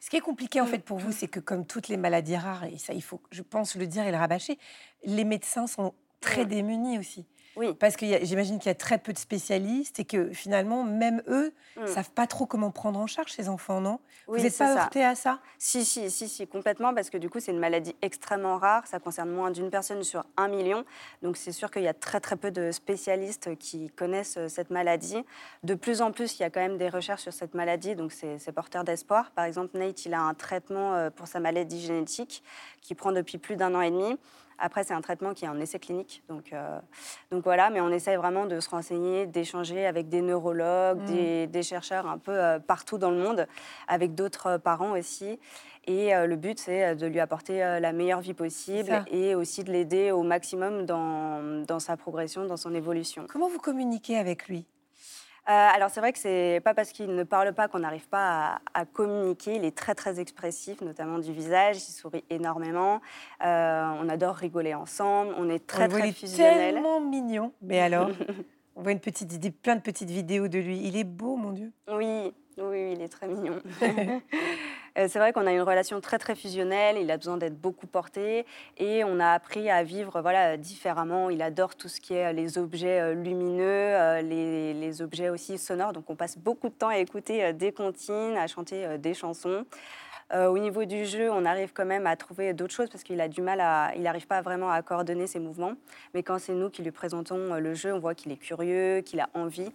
Ce 0.00 0.10
qui 0.10 0.16
est 0.16 0.20
compliqué 0.20 0.60
en 0.60 0.66
fait 0.66 0.82
pour 0.82 0.98
vous, 0.98 1.12
c'est 1.12 1.28
que 1.28 1.38
comme 1.38 1.64
toutes 1.66 1.86
les 1.86 1.96
maladies 1.96 2.36
rares, 2.36 2.64
et 2.64 2.76
ça 2.78 2.92
il 2.92 3.02
faut, 3.02 3.20
je 3.30 3.42
pense, 3.42 3.76
le 3.76 3.86
dire 3.86 4.04
et 4.04 4.10
le 4.10 4.16
rabâcher, 4.16 4.58
les 5.04 5.24
médecins 5.24 5.68
sont 5.68 5.94
très 6.20 6.44
démunis 6.44 6.98
aussi. 6.98 7.24
Oui. 7.60 7.74
Parce 7.74 7.96
que 7.96 8.06
j'imagine 8.22 8.58
qu'il 8.58 8.68
y 8.68 8.72
a 8.72 8.74
très 8.74 8.96
peu 8.96 9.12
de 9.12 9.18
spécialistes 9.18 10.00
et 10.00 10.06
que 10.06 10.32
finalement, 10.32 10.82
même 10.82 11.22
eux 11.28 11.52
ne 11.76 11.82
hmm. 11.82 11.86
savent 11.88 12.10
pas 12.10 12.26
trop 12.26 12.46
comment 12.46 12.70
prendre 12.70 12.98
en 12.98 13.06
charge 13.06 13.32
ces 13.32 13.50
enfants, 13.50 13.82
non? 13.82 14.00
Vous 14.26 14.38
n'êtes 14.38 14.56
pas 14.56 14.74
heurté 14.74 15.04
à 15.04 15.14
ça? 15.14 15.40
Si, 15.58 15.84
si, 15.84 16.10
si, 16.10 16.26
si, 16.26 16.46
complètement, 16.46 16.94
parce 16.94 17.10
que 17.10 17.18
du 17.18 17.28
coup, 17.28 17.38
c'est 17.38 17.52
une 17.52 17.58
maladie 17.58 17.94
extrêmement 18.00 18.56
rare. 18.56 18.86
Ça 18.86 18.98
concerne 18.98 19.30
moins 19.30 19.50
d'une 19.50 19.68
personne 19.68 20.02
sur 20.04 20.24
un 20.38 20.48
million. 20.48 20.86
Donc, 21.20 21.36
c'est 21.36 21.52
sûr 21.52 21.70
qu'il 21.70 21.82
y 21.82 21.88
a 21.88 21.92
très, 21.92 22.18
très 22.18 22.36
peu 22.36 22.50
de 22.50 22.70
spécialistes 22.70 23.54
qui 23.58 23.90
connaissent 23.90 24.38
euh, 24.38 24.48
cette 24.48 24.70
maladie. 24.70 25.22
De 25.62 25.74
plus 25.74 26.00
en 26.00 26.12
plus, 26.12 26.38
il 26.38 26.42
y 26.42 26.44
a 26.46 26.50
quand 26.50 26.60
même 26.60 26.78
des 26.78 26.88
recherches 26.88 27.22
sur 27.22 27.32
cette 27.34 27.52
maladie, 27.52 27.94
donc 27.94 28.12
c'est 28.12 28.52
porteur 28.52 28.84
d'espoir. 28.84 29.32
Par 29.32 29.44
exemple, 29.44 29.76
Nate, 29.76 30.06
il 30.06 30.14
a 30.14 30.22
un 30.22 30.32
traitement 30.32 30.94
euh, 30.94 31.10
pour 31.10 31.26
sa 31.26 31.40
maladie 31.40 31.82
génétique 31.82 32.42
qui 32.80 32.94
prend 32.94 33.12
depuis 33.12 33.36
plus 33.36 33.56
d'un 33.56 33.74
an 33.74 33.82
et 33.82 33.90
demi. 33.90 34.16
Après, 34.60 34.84
c'est 34.84 34.94
un 34.94 35.00
traitement 35.00 35.32
qui 35.32 35.46
est 35.46 35.48
en 35.48 35.58
essai 35.58 35.78
clinique. 35.78 36.22
Donc, 36.28 36.52
euh, 36.52 36.78
donc 37.30 37.42
voilà, 37.42 37.70
mais 37.70 37.80
on 37.80 37.88
essaye 37.90 38.16
vraiment 38.16 38.46
de 38.46 38.60
se 38.60 38.68
renseigner, 38.68 39.26
d'échanger 39.26 39.86
avec 39.86 40.08
des 40.08 40.20
neurologues, 40.20 41.00
mmh. 41.00 41.46
des, 41.46 41.62
chercheurs 41.62 42.06
un 42.06 42.18
peu 42.18 42.32
euh, 42.32 42.58
partout 42.58 42.98
dans 42.98 43.10
le 43.10 43.16
monde, 43.16 43.46
avec 43.88 44.14
d'autres 44.14 44.46
euh, 44.46 44.58
parents 44.58 44.92
aussi. 44.92 45.38
Et 45.86 46.12
le 46.14 46.36
but, 46.36 46.58
c'est 46.58 46.94
de 46.94 47.06
lui 47.06 47.20
apporter 47.20 47.58
la 47.58 47.92
meilleure 47.94 48.20
vie 48.20 48.34
possible 48.34 49.02
et 49.10 49.34
aussi 49.34 49.64
de 49.64 49.72
l'aider 49.72 50.10
au 50.10 50.22
maximum 50.22 50.84
dans, 50.84 51.64
dans 51.66 51.80
sa 51.80 51.96
progression, 51.96 52.44
dans 52.44 52.58
son 52.58 52.74
évolution. 52.74 53.24
Comment 53.26 53.48
vous 53.48 53.58
communiquez 53.58 54.18
avec 54.18 54.46
lui? 54.46 54.66
Alors 55.52 55.90
c'est 55.90 56.00
vrai 56.00 56.12
que 56.12 56.18
c'est 56.18 56.60
pas 56.62 56.74
parce 56.74 56.92
qu'il 56.92 57.14
ne 57.14 57.22
parle 57.24 57.52
pas 57.52 57.68
qu'on 57.68 57.80
n'arrive 57.80 58.08
pas 58.08 58.60
à, 58.74 58.84
communiquer. 58.84 59.56
Il 59.56 59.64
est 59.64 59.76
très 59.76 59.94
très 59.94 60.20
expressif, 60.20 60.80
notamment 60.80 61.18
du 61.18 61.32
visage. 61.32 61.76
Il 61.76 61.92
sourit 61.92 62.24
énormément. 62.30 63.00
Euh, 63.44 63.90
on 64.00 64.08
adore 64.08 64.36
rigoler 64.36 64.74
ensemble. 64.74 65.34
On 65.36 65.48
est 65.48 65.66
très 65.66 65.88
très 65.88 66.12
fusionnel. 66.12 66.74
Tellement 66.74 67.00
mignon. 67.00 67.52
Mais 67.62 67.80
alors, 67.80 68.10
on 68.76 68.82
voit 68.82 68.92
une 68.92 69.00
petite, 69.00 69.60
plein 69.62 69.76
de 69.76 69.80
petites 69.80 70.10
vidéos 70.10 70.48
de 70.48 70.58
lui. 70.58 70.80
Il 70.84 70.96
est 70.96 71.04
beau, 71.04 71.36
mon 71.36 71.52
Dieu. 71.52 71.72
Oui, 71.90 72.32
oui, 72.62 72.92
il 72.92 73.02
est 73.02 73.08
très 73.08 73.26
mignon. 73.28 73.60
Euh, 74.98 75.06
c'est 75.08 75.18
vrai 75.18 75.32
qu'on 75.32 75.46
a 75.46 75.52
une 75.52 75.62
relation 75.62 76.00
très 76.00 76.18
très 76.18 76.34
fusionnelle, 76.34 76.96
il 77.00 77.10
a 77.10 77.16
besoin 77.16 77.36
d'être 77.36 77.60
beaucoup 77.60 77.86
porté 77.86 78.44
et 78.76 79.04
on 79.04 79.20
a 79.20 79.28
appris 79.28 79.70
à 79.70 79.84
vivre 79.84 80.20
voilà, 80.20 80.56
différemment. 80.56 81.30
Il 81.30 81.42
adore 81.42 81.76
tout 81.76 81.88
ce 81.88 82.00
qui 82.00 82.14
est 82.14 82.32
les 82.32 82.58
objets 82.58 83.00
euh, 83.00 83.14
lumineux, 83.14 83.64
euh, 83.64 84.20
les, 84.20 85.02
objets 85.02 85.28
aussi 85.28 85.58
sonores. 85.58 85.92
Donc 85.92 86.10
on 86.10 86.16
passe 86.16 86.36
beaucoup 86.36 86.68
de 86.68 86.74
temps 86.74 86.88
à 86.88 86.98
écouter 86.98 87.52
des 87.52 87.70
comptines, 87.70 88.36
à 88.36 88.48
chanter 88.48 88.98
des 88.98 89.14
chansons. 89.14 89.64
au 90.34 90.58
niveau 90.58 90.84
du 90.84 91.06
jeu, 91.06 91.30
on 91.30 91.44
arrive 91.44 91.72
quand 91.72 91.86
même 91.86 92.06
à 92.08 92.16
trouver 92.16 92.52
d'autres 92.52 92.74
choses 92.74 92.90
parce 92.90 93.04
qu'il 93.04 93.20
a 93.20 93.28
du 93.28 93.40
mal 93.40 93.60
à, 93.60 93.92
il 93.94 94.02
n'arrive 94.02 94.26
pas 94.26 94.42
vraiment 94.42 94.70
à 94.70 94.82
coordonner 94.82 95.28
ses 95.28 95.38
mouvements. 95.38 95.74
Mais 96.12 96.24
quand 96.24 96.40
c'est 96.40 96.54
nous 96.54 96.68
qui 96.68 96.82
lui 96.82 96.90
présentons 96.90 97.54
le 97.54 97.74
jeu, 97.74 97.94
on 97.94 98.00
voit 98.00 98.16
qu'il 98.16 98.32
est 98.32 98.36
curieux, 98.36 99.00
qu'il 99.02 99.20
a 99.20 99.28
envie. 99.34 99.70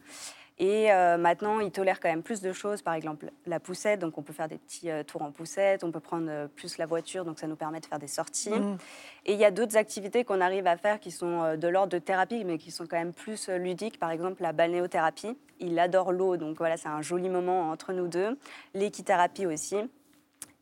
Et 0.58 0.90
euh, 0.92 1.18
maintenant, 1.18 1.60
il 1.60 1.70
tolère 1.72 2.00
quand 2.00 2.08
même 2.08 2.24
plus 2.24 2.40
de 2.40 2.54
choses, 2.54 2.82
par 2.82 2.94
exemple 2.94 3.30
la 3.46 3.60
poussette, 3.60 4.00
donc 4.00 4.18
on 4.18 4.22
peut 4.22 4.32
faire 4.32 4.48
des 4.48 4.58
petits 4.58 4.90
euh, 4.90 5.04
tours 5.04 5.22
en 5.22 5.32
poussette, 5.32 5.84
on 5.84 5.92
peut 5.92 6.00
prendre 6.00 6.28
euh, 6.30 6.48
plus 6.48 6.78
la 6.78 6.86
voiture, 6.86 7.26
donc 7.26 7.40
ça 7.40 7.48
nous 7.48 7.58
permet 7.58 7.82
de 7.82 7.86
faire 7.86 8.00
des 8.00 8.08
sorties. 8.08 8.52
Mmh. 8.52 8.78
Et 9.26 9.34
il 9.34 9.40
y 9.40 9.44
a 9.44 9.52
d'autres 9.52 9.76
activités 9.76 10.24
qu'on 10.24 10.40
arrive 10.40 10.66
à 10.66 10.78
faire 10.78 11.02
qui 11.02 11.12
sont 11.12 11.58
de 11.58 11.68
l'ordre 11.68 11.92
de 11.92 12.00
thérapie, 12.00 12.46
mais 12.46 12.58
qui 12.58 12.72
sont 12.72 12.86
quand 12.86 12.98
même 12.98 13.14
plus 13.14 13.50
ludiques, 13.50 14.00
par 14.00 14.12
exemple 14.12 14.42
la 14.42 14.54
balnéothérapie. 14.54 15.38
Il 15.60 15.78
adore 15.78 16.14
l'eau, 16.14 16.38
donc 16.38 16.58
voilà, 16.58 16.78
c'est 16.78 16.88
un 16.88 17.02
joli 17.02 17.28
moment 17.28 17.70
entre 17.70 17.92
nous 17.92 18.08
deux. 18.08 18.38
L'équithérapie 18.74 19.46
aussi. 19.46 19.78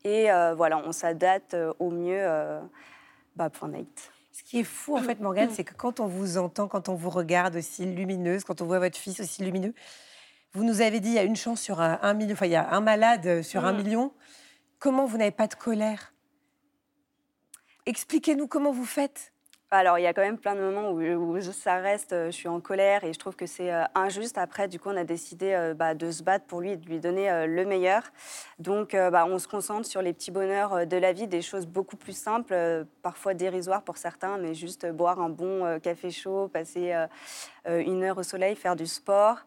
Et 0.04 0.28
voilà, 0.56 0.78
on 0.78 0.92
s'adapte 0.92 1.56
au 1.78 1.90
mieux 1.90 2.26
bah, 3.36 3.50
point 3.50 3.68
Nate. 3.68 4.13
Ce 4.34 4.42
qui 4.42 4.58
est 4.58 4.64
fou, 4.64 4.96
en 4.96 5.00
fait, 5.00 5.20
Morgane, 5.20 5.50
c'est 5.52 5.62
que 5.62 5.74
quand 5.74 6.00
on 6.00 6.08
vous 6.08 6.38
entend, 6.38 6.66
quand 6.66 6.88
on 6.88 6.96
vous 6.96 7.08
regarde 7.08 7.54
aussi 7.54 7.86
lumineuse, 7.86 8.42
quand 8.42 8.62
on 8.62 8.66
voit 8.66 8.80
votre 8.80 8.98
fils 8.98 9.20
aussi 9.20 9.44
lumineux, 9.44 9.72
vous 10.54 10.64
nous 10.64 10.80
avez 10.80 10.98
dit 10.98 11.10
il 11.10 11.14
y 11.14 11.20
a 11.20 11.22
une 11.22 11.36
chance 11.36 11.60
sur 11.60 11.80
un, 11.80 12.14
million, 12.14 12.32
enfin 12.32 12.46
il 12.46 12.50
y 12.50 12.56
a 12.56 12.74
un 12.74 12.80
malade 12.80 13.42
sur 13.42 13.64
un 13.64 13.72
mm. 13.72 13.76
million. 13.76 14.12
Comment 14.80 15.06
vous 15.06 15.18
n'avez 15.18 15.30
pas 15.30 15.46
de 15.46 15.54
colère? 15.54 16.12
Expliquez-nous 17.86 18.48
comment 18.48 18.72
vous 18.72 18.84
faites. 18.84 19.32
Alors, 19.76 19.98
il 19.98 20.02
y 20.02 20.06
a 20.06 20.14
quand 20.14 20.22
même 20.22 20.38
plein 20.38 20.54
de 20.54 20.60
moments 20.60 20.92
où, 20.92 21.40
ça 21.40 21.78
reste, 21.78 22.12
euh, 22.12 22.26
je 22.26 22.36
suis 22.36 22.46
en 22.46 22.60
colère 22.60 23.02
et 23.02 23.12
je 23.12 23.18
trouve 23.18 23.34
que 23.34 23.44
c'est 23.44 23.74
euh, 23.74 23.82
injuste. 23.96 24.38
Après, 24.38 24.68
du 24.68 24.78
coup, 24.78 24.88
on 24.90 24.96
a 24.96 25.02
décidé 25.02 25.52
euh, 25.52 25.74
bah, 25.74 25.94
de 25.94 26.12
se 26.12 26.22
battre 26.22 26.44
pour 26.44 26.60
lui 26.60 26.70
et 26.70 26.76
de 26.76 26.86
lui 26.86 27.00
donner 27.00 27.44
le 27.48 27.64
meilleur. 27.64 28.04
Donc, 28.60 28.94
bah, 28.94 29.26
on 29.28 29.40
se 29.40 29.48
concentre 29.48 29.86
sur 29.86 30.00
les 30.00 30.12
petits 30.12 30.30
bonheurs 30.30 30.86
de 30.86 30.96
la 30.96 31.12
vie, 31.12 31.26
des 31.26 31.42
choses 31.42 31.66
beaucoup 31.66 31.96
plus 31.96 32.16
simples, 32.16 32.54
parfois 33.02 33.34
dérisoires 33.34 33.82
pour 33.82 33.96
certains, 33.96 34.38
mais 34.38 34.54
juste 34.54 34.86
boire 34.92 35.20
un 35.20 35.28
bon 35.28 35.80
café 35.80 36.10
chaud, 36.10 36.48
passer 36.48 36.94
une 37.66 38.04
heure 38.04 38.18
au 38.18 38.22
soleil, 38.22 38.54
faire 38.54 38.76
du 38.76 38.86
sport. 38.86 39.38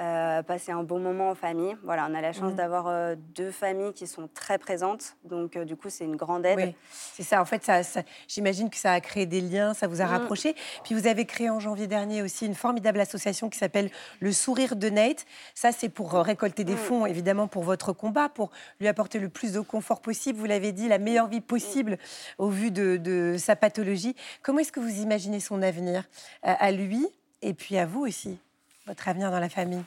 Euh, 0.00 0.42
passer 0.42 0.72
un 0.72 0.82
bon 0.82 0.98
moment 0.98 1.30
en 1.30 1.34
famille. 1.36 1.76
Voilà, 1.84 2.08
on 2.10 2.14
a 2.16 2.20
la 2.20 2.32
chance 2.32 2.52
mmh. 2.52 2.56
d'avoir 2.56 2.88
euh, 2.88 3.14
deux 3.36 3.52
familles 3.52 3.92
qui 3.92 4.08
sont 4.08 4.28
très 4.34 4.58
présentes, 4.58 5.16
donc 5.22 5.54
euh, 5.54 5.64
du 5.64 5.76
coup 5.76 5.88
c'est 5.88 6.02
une 6.02 6.16
grande 6.16 6.44
aide. 6.44 6.58
Oui, 6.58 6.74
c'est 6.90 7.22
ça. 7.22 7.40
En 7.40 7.44
fait, 7.44 7.62
ça, 7.62 7.80
j'imagine 8.26 8.70
que 8.70 8.76
ça 8.76 8.90
a 8.90 9.00
créé 9.00 9.24
des 9.24 9.40
liens, 9.40 9.72
ça 9.72 9.86
vous 9.86 10.00
a 10.00 10.06
mmh. 10.06 10.08
rapproché. 10.08 10.56
Puis 10.82 10.96
vous 10.96 11.06
avez 11.06 11.26
créé 11.26 11.48
en 11.48 11.60
janvier 11.60 11.86
dernier 11.86 12.22
aussi 12.22 12.44
une 12.44 12.56
formidable 12.56 12.98
association 12.98 13.48
qui 13.48 13.56
s'appelle 13.56 13.88
Le 14.18 14.32
Sourire 14.32 14.74
de 14.74 14.90
Nate. 14.90 15.26
Ça, 15.54 15.70
c'est 15.70 15.90
pour 15.90 16.12
récolter 16.12 16.64
des 16.64 16.74
mmh. 16.74 16.78
fonds, 16.78 17.06
évidemment, 17.06 17.46
pour 17.46 17.62
votre 17.62 17.92
combat, 17.92 18.28
pour 18.28 18.50
lui 18.80 18.88
apporter 18.88 19.20
le 19.20 19.28
plus 19.28 19.52
de 19.52 19.60
confort 19.60 20.00
possible. 20.00 20.40
Vous 20.40 20.46
l'avez 20.46 20.72
dit, 20.72 20.88
la 20.88 20.98
meilleure 20.98 21.28
vie 21.28 21.40
possible 21.40 21.98
au 22.38 22.48
vu 22.48 22.72
de, 22.72 22.96
de 22.96 23.36
sa 23.38 23.54
pathologie. 23.54 24.16
Comment 24.42 24.58
est-ce 24.58 24.72
que 24.72 24.80
vous 24.80 25.02
imaginez 25.02 25.38
son 25.38 25.62
avenir 25.62 26.02
à 26.42 26.72
lui 26.72 27.06
et 27.42 27.54
puis 27.54 27.78
à 27.78 27.86
vous 27.86 28.00
aussi? 28.00 28.40
Votre 28.86 29.08
avenir 29.08 29.30
dans 29.30 29.40
la 29.40 29.48
famille? 29.48 29.84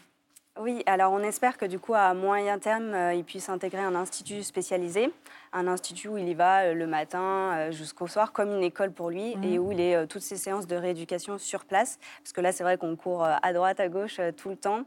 Oui, 0.59 0.81
alors 0.87 1.13
on 1.13 1.19
espère 1.19 1.55
que 1.55 1.65
du 1.65 1.77
coup, 1.77 1.93
à 1.93 2.15
moyen 2.15 2.57
terme, 2.57 2.93
euh, 2.95 3.13
il 3.13 3.23
puisse 3.23 3.47
intégrer 3.47 3.81
un 3.81 3.93
institut 3.93 4.41
spécialisé, 4.41 5.13
un 5.53 5.67
institut 5.67 6.07
où 6.07 6.17
il 6.17 6.27
y 6.27 6.33
va 6.33 6.61
euh, 6.61 6.73
le 6.73 6.87
matin 6.87 7.19
euh, 7.19 7.71
jusqu'au 7.71 8.07
soir, 8.07 8.31
comme 8.31 8.51
une 8.51 8.63
école 8.63 8.91
pour 8.91 9.11
lui, 9.11 9.33
et 9.43 9.59
mmh. 9.59 9.61
où 9.61 9.71
il 9.71 9.79
est 9.79 10.07
toutes 10.07 10.23
ces 10.23 10.35
séances 10.35 10.65
de 10.65 10.75
rééducation 10.75 11.37
sur 11.37 11.65
place. 11.65 11.99
Parce 12.23 12.33
que 12.33 12.41
là, 12.41 12.51
c'est 12.51 12.63
vrai 12.63 12.77
qu'on 12.77 12.95
court 12.95 13.23
à 13.23 13.53
droite, 13.53 13.79
à 13.79 13.87
gauche 13.87 14.19
tout 14.35 14.49
le 14.49 14.55
temps. 14.55 14.83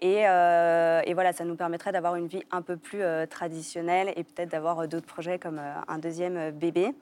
Et, 0.00 0.22
et 0.22 1.14
voilà, 1.14 1.32
ça 1.32 1.44
nous 1.44 1.56
permettrait 1.56 1.92
d'avoir 1.92 2.16
une 2.16 2.26
vie 2.26 2.42
un 2.50 2.60
peu 2.60 2.76
plus 2.76 3.02
traditionnelle 3.30 4.12
et 4.16 4.24
peut-être 4.24 4.50
d'avoir 4.50 4.86
d'autres 4.88 5.06
projets 5.06 5.38
comme 5.38 5.60
un 5.88 5.98
deuxième 5.98 6.50
bébé. 6.50 6.94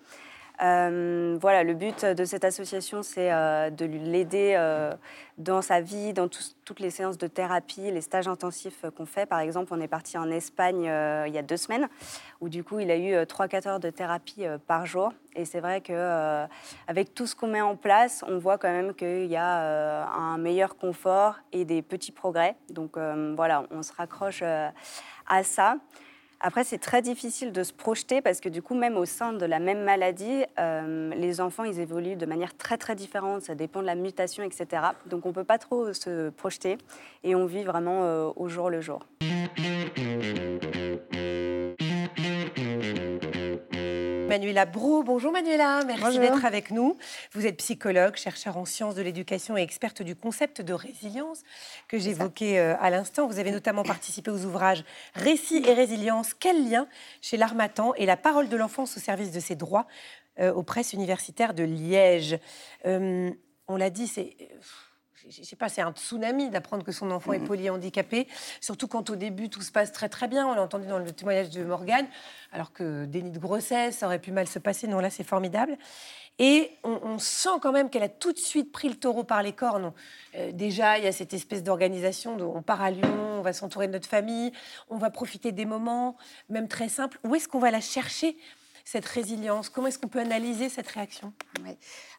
Euh, 0.62 1.36
voilà, 1.40 1.64
le 1.64 1.74
but 1.74 2.04
de 2.04 2.24
cette 2.24 2.44
association, 2.44 3.02
c'est 3.02 3.32
euh, 3.32 3.70
de 3.70 3.84
l'aider 3.84 4.54
euh, 4.56 4.92
dans 5.36 5.60
sa 5.60 5.80
vie, 5.80 6.12
dans 6.12 6.28
toutes 6.28 6.78
les 6.78 6.90
séances 6.90 7.18
de 7.18 7.26
thérapie, 7.26 7.90
les 7.90 8.00
stages 8.00 8.28
intensifs 8.28 8.84
qu'on 8.96 9.06
fait. 9.06 9.26
Par 9.26 9.40
exemple, 9.40 9.72
on 9.74 9.80
est 9.80 9.88
parti 9.88 10.16
en 10.16 10.30
Espagne 10.30 10.82
il 10.82 11.32
y 11.32 11.38
a 11.38 11.42
deux 11.42 11.56
semaines, 11.56 11.88
où 12.40 12.48
du 12.48 12.62
coup, 12.62 12.78
il 12.78 12.90
a 12.90 12.96
eu 12.96 13.14
3-4 13.14 13.68
heures 13.68 13.80
de 13.80 13.90
thérapie 13.90 14.44
par 14.68 14.86
jour. 14.86 15.12
Et 15.34 15.44
c'est 15.44 15.60
vrai 15.60 15.80
qu'avec 15.80 17.14
tout 17.14 17.26
ce 17.26 17.34
qu'on 17.34 17.48
met 17.48 17.60
en 17.60 17.74
place, 17.74 18.24
on 18.28 18.38
voit 18.38 18.58
quand 18.58 18.70
même 18.70 18.94
qu'il 18.94 19.26
y 19.26 19.36
a 19.36 20.06
un 20.12 20.38
meilleur 20.38 20.76
confort 20.76 21.36
et 21.52 21.64
des 21.64 21.82
petits 21.82 22.12
progrès. 22.12 22.54
Donc 22.70 22.96
voilà, 22.96 23.64
on 23.72 23.82
se 23.82 23.92
raccroche 23.92 24.42
à 24.42 25.42
ça. 25.42 25.76
Après, 26.44 26.64
c'est 26.64 26.78
très 26.78 27.02
difficile 27.02 27.52
de 27.52 27.62
se 27.62 27.72
projeter 27.72 28.20
parce 28.20 28.40
que 28.40 28.48
du 28.48 28.62
coup, 28.62 28.74
même 28.74 28.96
au 28.96 29.04
sein 29.04 29.32
de 29.32 29.46
la 29.46 29.60
même 29.60 29.84
maladie, 29.84 30.42
euh, 30.58 31.14
les 31.14 31.40
enfants, 31.40 31.62
ils 31.62 31.78
évoluent 31.78 32.16
de 32.16 32.26
manière 32.26 32.56
très 32.56 32.76
très 32.78 32.96
différente. 32.96 33.42
Ça 33.42 33.54
dépend 33.54 33.80
de 33.80 33.86
la 33.86 33.94
mutation, 33.94 34.42
etc. 34.42 34.82
Donc, 35.06 35.24
on 35.24 35.32
peut 35.32 35.44
pas 35.44 35.58
trop 35.58 35.92
se 35.92 36.30
projeter 36.30 36.78
et 37.22 37.36
on 37.36 37.46
vit 37.46 37.62
vraiment 37.62 38.02
euh, 38.02 38.30
au 38.34 38.48
jour 38.48 38.70
le 38.70 38.80
jour. 38.80 39.06
Manuela 44.32 44.64
Bro. 44.64 45.02
Bonjour 45.02 45.30
Manuela, 45.30 45.84
merci 45.84 46.18
d'être 46.18 46.46
avec 46.46 46.70
nous. 46.70 46.96
Vous 47.32 47.44
êtes 47.44 47.58
psychologue, 47.58 48.16
chercheur 48.16 48.56
en 48.56 48.64
sciences 48.64 48.94
de 48.94 49.02
l'éducation 49.02 49.58
et 49.58 49.60
experte 49.60 50.00
du 50.00 50.16
concept 50.16 50.62
de 50.62 50.72
résilience 50.72 51.42
que 51.86 51.98
j'évoquais 51.98 52.58
euh, 52.58 52.74
à 52.80 52.88
l'instant. 52.88 53.26
Vous 53.26 53.38
avez 53.38 53.50
notamment 53.50 53.82
participé 53.82 54.30
aux 54.30 54.46
ouvrages 54.46 54.84
Récits 55.14 55.62
et 55.66 55.74
résilience, 55.74 56.32
quel 56.32 56.66
lien 56.66 56.88
chez 57.20 57.36
l'Armatan 57.36 57.92
et 57.96 58.06
la 58.06 58.16
parole 58.16 58.48
de 58.48 58.56
l'enfance 58.56 58.96
au 58.96 59.00
service 59.00 59.32
de 59.32 59.40
ses 59.40 59.54
droits 59.54 59.86
euh, 60.40 60.50
aux 60.50 60.62
presses 60.62 60.94
universitaires 60.94 61.52
de 61.52 61.64
Liège. 61.64 62.38
Euh, 62.86 63.30
on 63.68 63.76
l'a 63.76 63.90
dit, 63.90 64.06
c'est 64.06 64.34
je 65.28 65.42
sais 65.42 65.56
pas, 65.56 65.68
c'est 65.68 65.82
un 65.82 65.92
tsunami 65.92 66.50
d'apprendre 66.50 66.84
que 66.84 66.92
son 66.92 67.10
enfant 67.10 67.32
est 67.32 67.38
mm. 67.38 67.46
polyhandicapé, 67.46 68.28
surtout 68.60 68.88
quand 68.88 69.10
au 69.10 69.16
début 69.16 69.48
tout 69.48 69.62
se 69.62 69.72
passe 69.72 69.92
très 69.92 70.08
très 70.08 70.28
bien. 70.28 70.46
On 70.46 70.54
l'a 70.54 70.62
entendu 70.62 70.86
dans 70.86 70.98
le 70.98 71.10
témoignage 71.12 71.50
de 71.50 71.64
Morgane, 71.64 72.06
alors 72.52 72.72
que 72.72 73.04
déni 73.04 73.30
de 73.30 73.38
grossesse, 73.38 73.98
ça 73.98 74.06
aurait 74.06 74.18
pu 74.18 74.32
mal 74.32 74.46
se 74.46 74.58
passer. 74.58 74.86
Non, 74.86 74.98
là 74.98 75.10
c'est 75.10 75.24
formidable. 75.24 75.76
Et 76.38 76.70
on, 76.82 77.18
sent 77.18 77.60
quand 77.60 77.72
même 77.72 77.90
qu'elle 77.90 78.02
a 78.02 78.08
tout 78.08 78.32
de 78.32 78.38
suite 78.38 78.72
pris 78.72 78.88
le 78.88 78.94
taureau 78.94 79.22
par 79.22 79.42
les 79.42 79.52
cornes. 79.52 79.92
Euh, 80.34 80.50
déjà, 80.50 80.98
il 80.98 81.04
y 81.04 81.06
a 81.06 81.12
cette 81.12 81.34
espèce 81.34 81.62
d'organisation 81.62 82.36
de 82.36 82.42
on 82.42 82.62
part 82.62 82.80
à 82.80 82.90
Lyon, 82.90 83.38
on 83.38 83.42
va 83.42 83.52
s'entourer 83.52 83.86
de 83.86 83.92
notre 83.92 84.08
famille, 84.08 84.50
on 84.88 84.96
va 84.96 85.10
profiter 85.10 85.52
des 85.52 85.66
moments, 85.66 86.16
même 86.48 86.68
très 86.68 86.88
simples. 86.88 87.18
Où 87.22 87.34
est-ce 87.34 87.48
qu'on 87.48 87.58
va 87.58 87.70
la 87.70 87.82
chercher? 87.82 88.36
Cette 88.84 89.06
résilience? 89.06 89.68
Comment 89.68 89.88
est-ce 89.88 89.98
qu'on 89.98 90.08
peut 90.08 90.20
analyser 90.20 90.68
cette 90.68 90.88
réaction? 90.88 91.32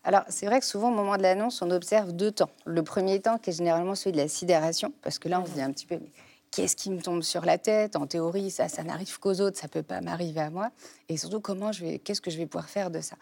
Alors, 0.04 0.24
c'est 0.30 0.46
vrai 0.46 0.60
que 0.60 0.66
souvent, 0.66 0.90
au 0.90 0.96
moment 0.96 1.18
de 1.18 1.24
l'annonce, 1.24 1.62
on 1.62 1.72
observe 1.72 2.12
deux 2.12 2.32
temps. 2.32 2.50
Le 2.66 2.84
premier 2.84 3.22
temps, 3.22 3.38
qui 3.38 3.52
est 3.52 3.54
généralement 3.54 3.96
celui 3.96 4.14
de 4.14 4.18
la 4.18 4.28
sidération, 4.28 4.94
parce 5.02 5.20
que 5.20 5.30
là, 5.30 5.42
on 5.42 5.46
se 5.46 5.52
dit 5.52 5.62
un 5.62 5.72
petit 5.72 5.86
peu, 5.86 5.96
mais 5.96 6.12
qu'est-ce 6.52 6.76
qui 6.76 6.92
me 6.92 7.02
tombe 7.02 7.24
sur 7.24 7.46
la 7.46 7.58
tête? 7.58 7.96
En 7.96 8.06
théorie, 8.06 8.52
ça, 8.52 8.68
ça 8.68 8.84
n'arrive 8.84 9.20
qu'aux 9.20 9.42
autres, 9.42 9.58
ça 9.58 9.68
peut 9.68 9.84
pas 9.84 10.02
m'arriver 10.02 10.42
à 10.42 10.50
moi. 10.50 10.70
Et 11.14 11.18
surtout, 11.18 11.40
comment 11.40 11.72
je 11.72 11.86
vais, 11.86 12.00
qu'est-ce 12.00 12.22
que 12.22 12.32
je 12.32 12.38
vais 12.38 12.48
pouvoir 12.48 12.70
faire 12.70 12.90
de 12.90 13.00
ça? 13.00 13.16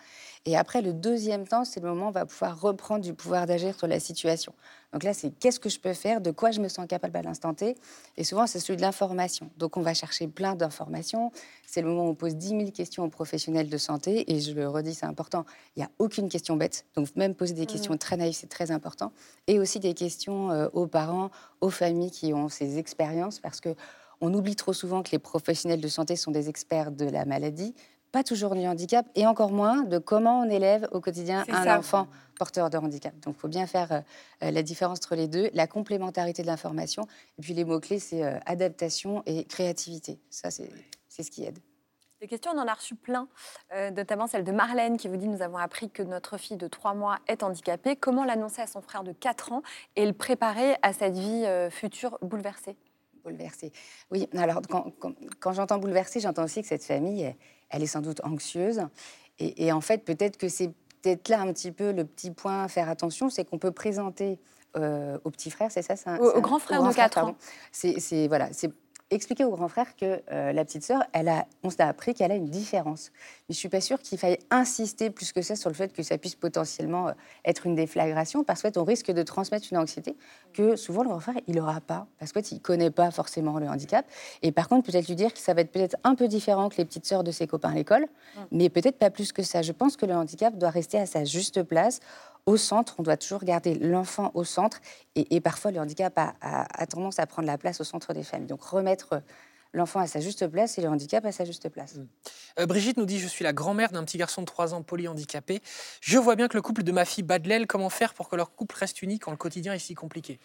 Et 0.46 0.56
après, 0.56 0.82
le 0.82 0.94
deuxième 0.94 1.46
temps, 1.46 1.66
c'est 1.66 1.82
le 1.82 1.90
moment 1.90 2.06
où 2.06 2.10
on 2.10 2.12
va 2.12 2.26
pouvoir 2.26 2.60
reprendre 2.62 3.04
du 3.04 3.14
pouvoir 3.14 3.46
d'agir 3.46 3.78
sur 3.78 3.86
la 3.86 4.00
situation. 4.00 4.54
Donc 4.94 5.04
là, 5.04 5.14
c'est 5.14 5.30
qu'est-ce 5.30 5.60
que 5.60 5.68
je 5.68 5.78
peux 5.78 5.94
faire, 5.94 6.22
de 6.22 6.32
quoi 6.32 6.52
je 6.52 6.62
me 6.62 6.70
sens 6.70 6.88
capable 6.88 7.18
à 7.18 7.22
l'instant 7.22 7.54
T? 7.54 7.76
Et 8.16 8.24
souvent, 8.24 8.48
c'est 8.48 8.62
celui 8.62 8.78
de 8.78 8.82
l'information. 8.82 9.50
Donc 9.58 9.76
on 9.76 9.82
va 9.82 9.94
chercher 9.94 10.28
plein 10.28 10.56
d'informations. 10.56 11.34
C'est 11.68 11.82
le 11.82 11.90
moment 11.90 12.06
où 12.06 12.10
on 12.12 12.16
pose 12.16 12.36
10 12.36 12.48
000 12.48 12.72
questions 12.72 13.04
aux 13.04 13.10
professionnels 13.10 13.70
de 13.70 13.78
santé. 13.78 14.32
Et 14.34 14.40
je 14.40 14.54
le 14.54 14.70
redis, 14.70 14.94
c'est 14.94 15.06
important, 15.06 15.46
il 15.76 15.80
n'y 15.80 15.86
a 15.86 15.90
aucune 16.00 16.30
question 16.30 16.56
bête. 16.56 16.86
Donc 16.96 17.14
même 17.18 17.36
poser 17.36 17.54
des 17.54 17.64
mmh. 17.64 17.68
questions 17.68 17.98
très 17.98 18.16
naïves, 18.16 18.36
c'est 18.36 18.50
très 18.50 18.72
important. 18.72 19.12
Et 19.48 19.60
aussi 19.60 19.82
des 19.82 19.94
questions 19.94 20.50
euh, 20.50 20.70
aux 20.72 20.88
parents, 20.88 21.30
aux 21.60 21.70
familles 21.70 22.12
qui 22.12 22.34
ont 22.34 22.48
ces 22.48 22.78
expériences, 22.78 23.40
parce 23.40 23.60
que 23.60 23.76
on 24.22 24.34
oublie 24.34 24.56
trop 24.56 24.74
souvent 24.74 25.04
que 25.04 25.12
les 25.12 25.20
professionnels 25.20 25.82
de 25.82 25.88
santé 25.88 26.16
sont 26.16 26.32
des 26.32 26.48
experts 26.48 26.92
de 26.92 27.06
la 27.06 27.26
maladie, 27.26 27.76
pas 28.12 28.24
toujours 28.24 28.56
du 28.56 28.66
handicap, 28.68 29.06
et 29.16 29.26
encore 29.26 29.52
moins 29.52 29.84
de 29.84 29.98
comment 29.98 30.42
on 30.42 30.50
élève 30.50 30.88
au 30.92 31.00
quotidien 31.00 31.46
un 31.50 31.78
enfant 31.78 32.08
porteur 32.38 32.70
de 32.70 32.78
handicap. 32.78 33.18
Donc 33.22 33.36
il 33.38 33.40
faut 33.40 33.48
bien 33.48 33.68
faire 33.68 33.92
euh, 33.92 34.02
euh, 34.44 34.52
la 34.52 34.64
différence 34.64 35.00
entre 35.00 35.16
les 35.16 35.28
deux, 35.28 35.50
la 35.54 35.68
complémentarité 35.68 36.42
de 36.42 36.48
l'information, 36.48 37.04
et 37.38 37.42
puis 37.42 37.54
les 37.54 37.64
mots-clés, 37.64 38.00
c'est 38.00 38.24
euh, 38.24 38.38
adaptation 38.46 39.24
et 39.26 39.46
créativité. 39.46 40.20
Ça, 40.30 40.50
c'est 40.52 41.24
ce 41.24 41.32
qui 41.32 41.44
aide. 41.44 41.60
Des 42.20 42.28
questions, 42.28 42.52
on 42.54 42.60
en 42.60 42.68
a 42.68 42.74
reçu 42.76 42.94
plein, 42.94 43.28
notamment 43.96 44.28
celle 44.28 44.44
de 44.44 44.52
Marlène 44.52 44.98
qui 44.98 45.08
vous 45.08 45.18
dit 45.18 45.28
Nous 45.28 45.42
avons 45.42 45.58
appris 45.58 45.90
que 45.90 46.04
notre 46.04 46.38
fille 46.38 46.56
de 46.56 46.68
3 46.68 46.94
mois 46.94 47.18
est 47.28 47.42
handicapée. 47.42 47.96
Comment 47.96 48.26
l'annoncer 48.26 48.62
à 48.62 48.68
son 48.68 48.80
frère 48.80 49.04
de 49.04 49.12
4 49.12 49.54
ans 49.54 49.64
et 49.96 50.06
le 50.06 50.14
préparer 50.14 50.76
à 50.84 50.94
cette 50.94 51.18
vie 51.18 51.48
future 51.72 52.20
bouleversée? 52.22 52.78
Bouleversée. 53.24 53.72
Oui, 54.12 54.28
alors 54.36 54.62
quand, 54.70 54.92
quand 55.40 55.54
j'entends 55.54 55.78
bouleversée, 55.78 56.20
j'entends 56.20 56.44
aussi 56.44 56.62
que 56.62 56.68
cette 56.68 56.84
famille, 56.84 57.36
elle 57.70 57.84
est 57.84 57.88
sans 57.88 58.02
doute 58.02 58.22
anxieuse. 58.24 58.82
Et, 59.40 59.72
en 59.72 59.82
fait, 59.82 60.06
peut-être 60.06 60.38
que 60.38 60.48
c'est 60.50 60.72
peut-être 61.02 61.30
là 61.30 61.42
un 61.42 61.52
petit 61.52 61.72
peu 61.72 61.92
le 61.92 62.06
petit 62.06 62.32
point 62.32 62.64
à 62.64 62.68
faire 62.68 62.90
attention, 62.90 63.30
c'est 63.30 63.44
qu'on 63.44 63.58
peut 63.58 63.72
présenter 63.72 64.40
euh, 64.78 65.18
au 65.24 65.32
petit 65.32 65.50
frère, 65.50 65.72
c'est 65.72 65.82
ça, 65.82 65.96
Au, 66.20 66.30
au, 66.32 66.42
grand 66.42 66.60
frère 66.60 66.84
de 66.84 66.94
4 66.94 67.18
ans. 67.20 67.36
C'est 67.72 68.28
voilà, 68.28 68.50
c'est 68.54 68.72
expliquer 69.12 69.44
au 69.44 69.52
grand 69.52 69.68
frère 69.68 69.96
que 69.96 70.22
euh, 70.32 70.54
la 70.54 70.66
petite 70.66 70.84
sœur, 70.84 71.04
elle 71.14 71.28
a, 71.28 71.46
on 71.64 71.70
s'est 71.70 71.84
appris 71.84 72.14
qu'elle 72.14 72.32
a 72.32 72.36
une 72.36 72.50
différence. 72.50 73.12
Mais 73.48 73.54
je 73.54 73.60
suis 73.60 73.70
pas 73.70 73.82
sûre 73.82 74.00
qu'il 74.00 74.18
faille 74.18 74.40
insister 74.50 75.10
plus 75.10 75.32
que 75.32 75.42
ça 75.42 75.56
sur 75.56 75.70
le 75.70 75.76
fait 75.76 75.94
que 75.94 76.02
ça 76.02 76.18
puisse 76.18 76.36
potentiellement 76.36 77.10
euh, 77.10 77.14
être 77.46 77.66
une 77.66 77.76
déflagration, 77.76 78.44
parce 78.44 78.62
qu'on 78.62 78.84
risque 78.84 79.12
de 79.12 79.24
transmettre 79.24 79.68
une 79.72 79.78
anxiété 79.78 80.16
que 80.54 80.76
souvent 80.76 81.04
le 81.04 81.10
grand 81.10 81.20
frère 81.20 81.36
il 81.48 81.56
n'aura 81.56 81.82
pas, 81.82 82.08
parce 82.20 82.32
qu'il 82.32 82.58
ne 82.58 82.62
connaît 82.62 82.92
pas 82.92 83.12
forcément 83.12 83.60
le 83.60 83.68
handicap. 83.68 84.06
Et 84.42 84.52
par 84.52 84.70
contre, 84.70 84.90
peut-être 84.90 85.08
lui 85.08 85.16
dire 85.16 85.34
que 85.34 85.40
ça 85.40 85.54
va 85.54 85.62
être 85.62 85.72
peut-être 85.72 85.98
un 86.04 86.16
peu 86.16 86.28
différent 86.28 86.70
que 86.70 86.78
les 86.78 86.86
petites 86.86 87.06
sœurs 87.06 87.24
de 87.24 87.32
ses 87.32 87.48
copains 87.48 87.72
à 87.72 87.76
l'école, 87.76 88.04
mmh. 88.04 88.40
mais 88.52 88.70
peut-être 88.70 88.98
pas 88.98 89.10
plus 89.10 89.32
que 89.34 89.44
ça. 89.44 89.62
Je 89.62 89.74
pense 89.74 89.98
que 89.98 90.06
le 90.06 90.14
handicap 90.14 90.58
doit 90.58 90.70
rester 90.70 90.98
à 90.98 91.06
sa 91.06 91.26
juste 91.26 91.64
place 91.64 92.00
au 92.46 92.58
centre. 92.58 92.96
On 92.98 93.04
doit 93.04 93.18
toujours 93.18 93.44
garder 93.44 93.76
l'enfant 93.76 94.32
au 94.34 94.44
centre. 94.44 94.80
Et, 95.16 95.42
parfois, 95.42 95.72
le 95.72 95.80
handicap 95.80 96.14
a, 96.18 96.86
tendance 96.88 97.20
à 97.20 97.26
prendre 97.26 97.48
la 97.48 97.58
place 97.58 97.82
au 97.82 97.84
centre 97.84 98.14
des 98.14 98.24
familles. 98.24 98.48
Donc, 98.48 98.64
remettre 98.64 99.22
l'enfant 99.74 100.00
à 100.00 100.08
sa 100.08 100.20
juste 100.20 100.48
place 100.48 100.78
et 100.78 100.82
le 100.82 100.90
handicap 100.90 101.24
à 101.26 101.32
sa 101.32 101.46
juste 101.46 101.70
place. 101.70 101.96
Euh, 102.60 102.66
Brigitte 102.66 102.98
nous 102.98 103.06
dit 103.06 103.20
Je 103.20 103.28
suis 103.28 103.44
la 103.44 103.54
grand-mère 103.54 103.92
d'un 103.92 104.04
petit 104.04 104.18
garçon 104.18 104.42
de 104.42 104.46
3 104.46 104.74
ans 104.74 104.82
polyhandicapé. 104.82 105.62
Je 106.02 106.18
vois 106.18 106.36
bien 106.36 106.48
que 106.48 106.58
le 106.58 106.62
couple 106.62 106.84
de 106.84 106.92
ma 106.92 107.06
fille 107.06 107.24
bat 107.24 107.40
de 107.40 107.48
l'aile. 107.48 107.68
Comment 107.68 107.90
faire 107.90 108.14
pour 108.14 108.28
que 108.30 108.36
leur 108.36 108.54
couple 108.54 108.76
reste 108.76 109.02
uni 109.02 109.20
quand 109.20 109.32
le 109.32 109.38
quotidien 109.38 109.74
est 109.74 109.80
si 109.80 109.94
compliqué? 109.94 110.40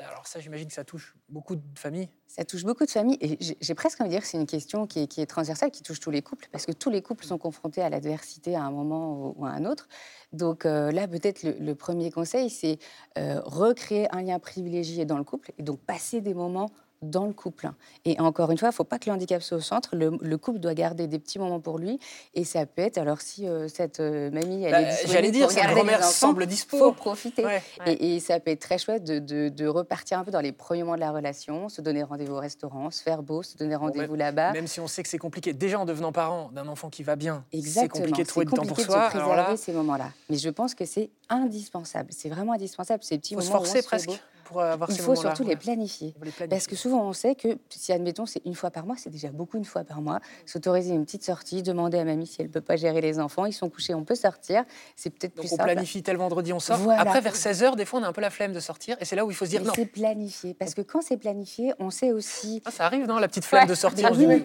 Alors, 0.00 0.26
ça, 0.26 0.40
j'imagine 0.40 0.68
que 0.68 0.72
ça 0.74 0.84
touche 0.84 1.14
beaucoup 1.28 1.54
de 1.54 1.62
familles. 1.78 2.08
Ça 2.26 2.44
touche 2.44 2.64
beaucoup 2.64 2.86
de 2.86 2.90
familles 2.90 3.18
et 3.20 3.36
j'ai- 3.60 3.74
presque 3.74 4.00
envie 4.00 4.08
de 4.08 4.14
dire 4.14 4.22
que 4.22 4.26
c'est 4.26 4.38
une 4.38 4.46
question 4.46 4.86
qui 4.86 5.00
est, 5.00 5.26
transversale, 5.26 5.70
qui 5.70 5.82
touche 5.82 6.00
tous 6.00 6.10
les 6.10 6.22
couples, 6.22 6.48
parce 6.50 6.64
que 6.64 6.72
tous 6.72 6.88
les 6.88 7.02
couples 7.02 7.24
sont 7.26 7.36
confrontés 7.36 7.82
à 7.82 7.90
l'adversité 7.90 8.54
à 8.56 8.62
un 8.62 8.70
moment 8.70 9.34
ou- 9.36 9.44
à 9.44 9.50
un 9.50 9.66
autre. 9.66 9.88
Donc 10.32 10.64
euh, 10.64 10.90
là, 10.92 11.06
peut-être 11.06 11.42
le, 11.42 11.52
le 11.58 11.74
premier 11.74 12.10
conseil, 12.10 12.48
c'est 12.48 12.78
euh, 13.18 13.40
recréer 13.44 14.08
un 14.14 14.22
lien 14.22 14.38
privilégié 14.38 15.04
dans 15.04 15.18
le 15.18 15.24
couple 15.24 15.52
et 15.58 15.62
donc 15.62 15.80
passer 15.80 16.22
des 16.22 16.32
moments 16.32 16.70
dans 17.02 17.26
le 17.26 17.32
couple. 17.32 17.70
Et 18.04 18.18
encore 18.20 18.50
une 18.50 18.58
fois, 18.58 18.68
il 18.68 18.70
ne 18.70 18.74
faut 18.74 18.84
pas 18.84 18.98
que 18.98 19.10
le 19.10 19.14
handicap 19.14 19.42
soit 19.42 19.56
au 19.58 19.60
centre. 19.60 19.94
Le, 19.94 20.16
le 20.20 20.38
couple 20.38 20.58
doit 20.60 20.74
garder 20.74 21.06
des 21.06 21.18
petits 21.18 21.38
moments 21.38 21.60
pour 21.60 21.78
lui. 21.78 21.98
Et 22.34 22.44
ça 22.44 22.64
peut 22.66 22.82
être, 22.82 22.98
alors 22.98 23.20
si 23.20 23.46
euh, 23.48 23.68
cette 23.68 24.00
euh, 24.00 24.30
mamie, 24.30 24.64
elle 24.64 24.70
Bah, 24.72 24.80
est 24.82 24.84
disponible 24.86 25.12
J'allais 25.12 25.30
dire, 25.30 25.50
sa 25.50 25.66
grand-mère 25.72 26.04
semble 26.04 26.46
dispo. 26.46 26.78
faut 26.78 26.92
profiter. 26.92 27.44
Ouais. 27.44 27.62
Et, 27.86 28.14
et 28.16 28.20
ça 28.20 28.38
peut 28.40 28.50
être 28.52 28.60
très 28.60 28.78
chouette 28.78 29.04
de, 29.04 29.18
de- 29.18 29.48
de 29.48 29.66
repartir 29.66 30.18
un 30.18 30.24
peu 30.24 30.30
dans 30.30 30.40
les 30.40 30.52
premiers 30.52 30.82
moments 30.82 30.94
de 30.94 31.00
la 31.00 31.10
relation, 31.10 31.68
se 31.68 31.80
donner 31.80 32.02
rendez-vous 32.02 32.34
au 32.34 32.40
restaurant, 32.40 32.90
se 32.90 33.02
faire 33.02 33.22
beau, 33.22 33.42
se 33.42 33.56
donner 33.56 33.74
rendez-vous 33.76 34.14
là-bas. 34.14 34.52
Même 34.52 34.66
si 34.66 34.80
on 34.80 34.86
sait 34.86 35.02
que 35.02 35.08
c'est 35.08 35.18
compliqué. 35.18 35.52
Déjà, 35.52 35.78
en 35.80 35.84
devenant 35.84 36.12
parent 36.12 36.50
d'un 36.52 36.68
enfant 36.68 36.88
qui 36.90 37.02
va 37.02 37.16
bien, 37.16 37.44
c'est 37.64 37.88
compliqué 37.88 38.22
de 38.22 38.28
trouver 38.28 38.46
du 38.46 38.52
temps 38.52 38.62
pour 38.64 38.76
soi. 38.78 38.86
se 38.86 38.92
Alors 38.92 39.10
préserver 39.10 39.50
là, 39.52 39.56
ces 39.56 39.72
moments-là. 39.72 40.10
Mais 40.30 40.36
je 40.38 40.48
pense 40.50 40.74
que 40.74 40.84
c'est 40.84 41.10
indispensable. 41.28 42.10
C'est 42.12 42.28
vraiment 42.28 42.52
indispensable. 42.52 43.02
Ces 43.02 43.18
petits 43.18 43.34
il 43.34 43.36
faut 43.36 43.40
se 43.42 43.46
moments 43.48 43.60
on 43.60 43.64
forcer 43.64 43.82
presque. 43.82 44.10
Pour 44.44 44.60
avoir 44.62 44.90
Il 44.90 44.96
ces 44.96 45.02
faut 45.02 45.14
surtout 45.14 45.44
les 45.44 45.56
planifier. 45.56 46.14
Les. 46.22 46.46
Parce 46.48 46.66
que 46.66 46.76
souvent, 46.76 47.02
on 47.06 47.12
sait 47.12 47.34
que 47.34 47.58
si, 47.68 47.92
admettons, 47.92 48.26
c'est 48.26 48.42
une 48.44 48.54
fois 48.54 48.70
par 48.70 48.86
mois, 48.86 48.96
c'est 48.98 49.10
déjà 49.10 49.30
beaucoup 49.30 49.56
une 49.56 49.64
fois 49.64 49.84
par 49.84 50.00
mois. 50.00 50.20
S'autoriser 50.46 50.92
une 50.94 51.04
petite 51.04 51.24
sortie, 51.24 51.62
demander 51.62 51.98
à 51.98 52.04
mamie 52.04 52.26
si 52.26 52.42
elle 52.42 52.48
peut 52.50 52.60
pas 52.60 52.76
gérer 52.76 53.00
les 53.00 53.18
enfants. 53.20 53.46
Ils 53.46 53.52
sont 53.52 53.68
couchés, 53.70 53.94
on 53.94 54.04
peut 54.04 54.14
sortir. 54.14 54.64
C'est 54.96 55.10
peut-être 55.10 55.34
plus 55.34 55.46
on 55.52 55.56
simple. 55.56 55.64
planifie 55.72 56.02
tel 56.02 56.16
vendredi, 56.16 56.52
on 56.52 56.60
sort. 56.60 56.78
Voilà. 56.78 57.00
Après, 57.00 57.20
vers 57.20 57.34
16h, 57.34 57.76
des 57.76 57.84
fois, 57.84 58.00
on 58.00 58.02
a 58.02 58.08
un 58.08 58.12
peu 58.12 58.20
la 58.20 58.30
flemme 58.30 58.52
de 58.52 58.60
sortir. 58.60 58.96
Et 59.00 59.04
c'est 59.04 59.16
là 59.16 59.24
où 59.24 59.30
il 59.30 59.34
faut 59.34 59.44
se 59.44 59.50
dire 59.50 59.60
Mais 59.60 59.68
non. 59.68 59.72
c'est 59.74 59.86
planifié. 59.86 60.54
Parce 60.54 60.74
que 60.74 60.82
quand 60.82 61.02
c'est 61.02 61.16
planifié, 61.16 61.72
on 61.78 61.90
sait 61.90 62.12
aussi. 62.12 62.62
Ah, 62.64 62.70
ça 62.70 62.86
arrive, 62.86 63.06
non 63.06 63.18
La 63.18 63.28
petite 63.28 63.44
flemme 63.44 63.62
Ouais. 63.64 63.68
de 63.68 63.74
sortir 63.74 64.10
du- 64.12 64.44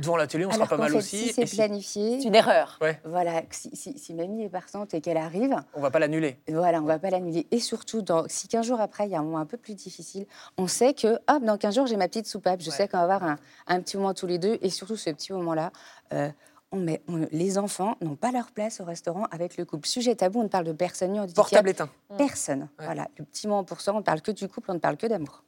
devant 0.00 0.16
la 0.16 0.26
télé, 0.26 0.44
on 0.46 0.50
sera 0.50 0.56
Alors 0.64 0.68
pas 0.68 0.76
qu'en 0.76 0.82
mal 0.82 0.96
aussi. 0.96 1.16
si 1.28 1.32
c'est 1.32 1.46
si- 1.46 1.56
planifié, 1.56 2.20
C'est 2.20 2.28
une 2.28 2.34
erreur. 2.34 2.78
Ouais, 2.80 3.00
voilà, 3.04 3.42
si, 3.50 3.70
si, 3.74 3.98
si 3.98 4.14
mamie 4.14 4.44
est 4.44 4.48
partante 4.48 4.94
et 4.94 5.00
qu'elle 5.00 5.16
arrive, 5.16 5.54
on 5.74 5.80
va 5.80 5.90
pas 5.90 5.98
l'annuler. 5.98 6.38
Voilà, 6.48 6.78
on 6.78 6.82
ne 6.82 6.86
va 6.88 6.98
pas 6.98 7.10
l'annuler. 7.10 7.46
Et 7.50 7.60
surtout, 7.60 8.02
dans, 8.02 8.24
si 8.28 8.48
15 8.48 8.66
jours 8.66 8.80
après, 8.80 9.06
il 9.06 9.10
y 9.12 9.14
a 9.14 9.20
un 9.20 9.22
moment 9.36 9.42
un 9.42 9.46
peu 9.46 9.56
plus 9.56 9.74
difficile, 9.74 10.26
on 10.58 10.66
sait 10.66 10.94
que, 10.94 11.18
hop, 11.28 11.42
dans 11.44 11.56
15 11.58 11.74
jours, 11.74 11.86
j'ai 11.86 11.96
ma 11.96 12.08
petite 12.08 12.26
soupape. 12.26 12.60
Je 12.60 12.70
Ouais. 12.70 12.76
sais 12.76 12.88
qu'on 12.88 12.96
va 12.98 13.02
avoir 13.04 13.22
un, 13.24 13.36
un 13.66 13.80
petit 13.80 13.96
moment 13.96 14.14
tous 14.14 14.26
les 14.26 14.38
deux. 14.38 14.58
Et 14.62 14.70
surtout, 14.70 14.96
ce 14.96 15.10
petit 15.10 15.32
moment-là, 15.32 15.70
euh, 16.12 16.30
on 16.72 16.78
met, 16.78 17.02
on- 17.08 17.26
les 17.30 17.58
enfants 17.58 17.96
n'ont 18.00 18.16
pas 18.16 18.32
leur 18.32 18.50
place 18.50 18.80
au 18.80 18.84
restaurant 18.84 19.24
avec 19.30 19.56
le 19.56 19.64
couple. 19.64 19.86
Sujet 19.86 20.14
tabou, 20.16 20.40
on 20.40 20.44
ne 20.44 20.48
parle 20.48 20.64
de 20.64 20.72
personne 20.72 21.12
ni. 21.12 21.32
Portable 21.32 21.68
éteint. 21.70 21.88
Personne. 22.18 22.68
Ouais. 22.78 22.84
Voilà, 22.86 23.08
le 23.18 23.24
petit 23.24 23.46
moment 23.46 23.64
pour 23.64 23.80
soi, 23.80 23.92
on 23.94 23.98
ne 23.98 24.02
parle 24.02 24.20
que 24.20 24.32
du 24.32 24.48
couple, 24.48 24.70
on 24.70 24.74
ne 24.74 24.78
parle 24.80 24.96
que 24.96 25.06
d'amour. 25.06 25.42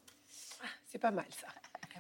C'est 0.87 0.99
pas 0.99 1.11
mal 1.11 1.27
ça. 1.31 1.47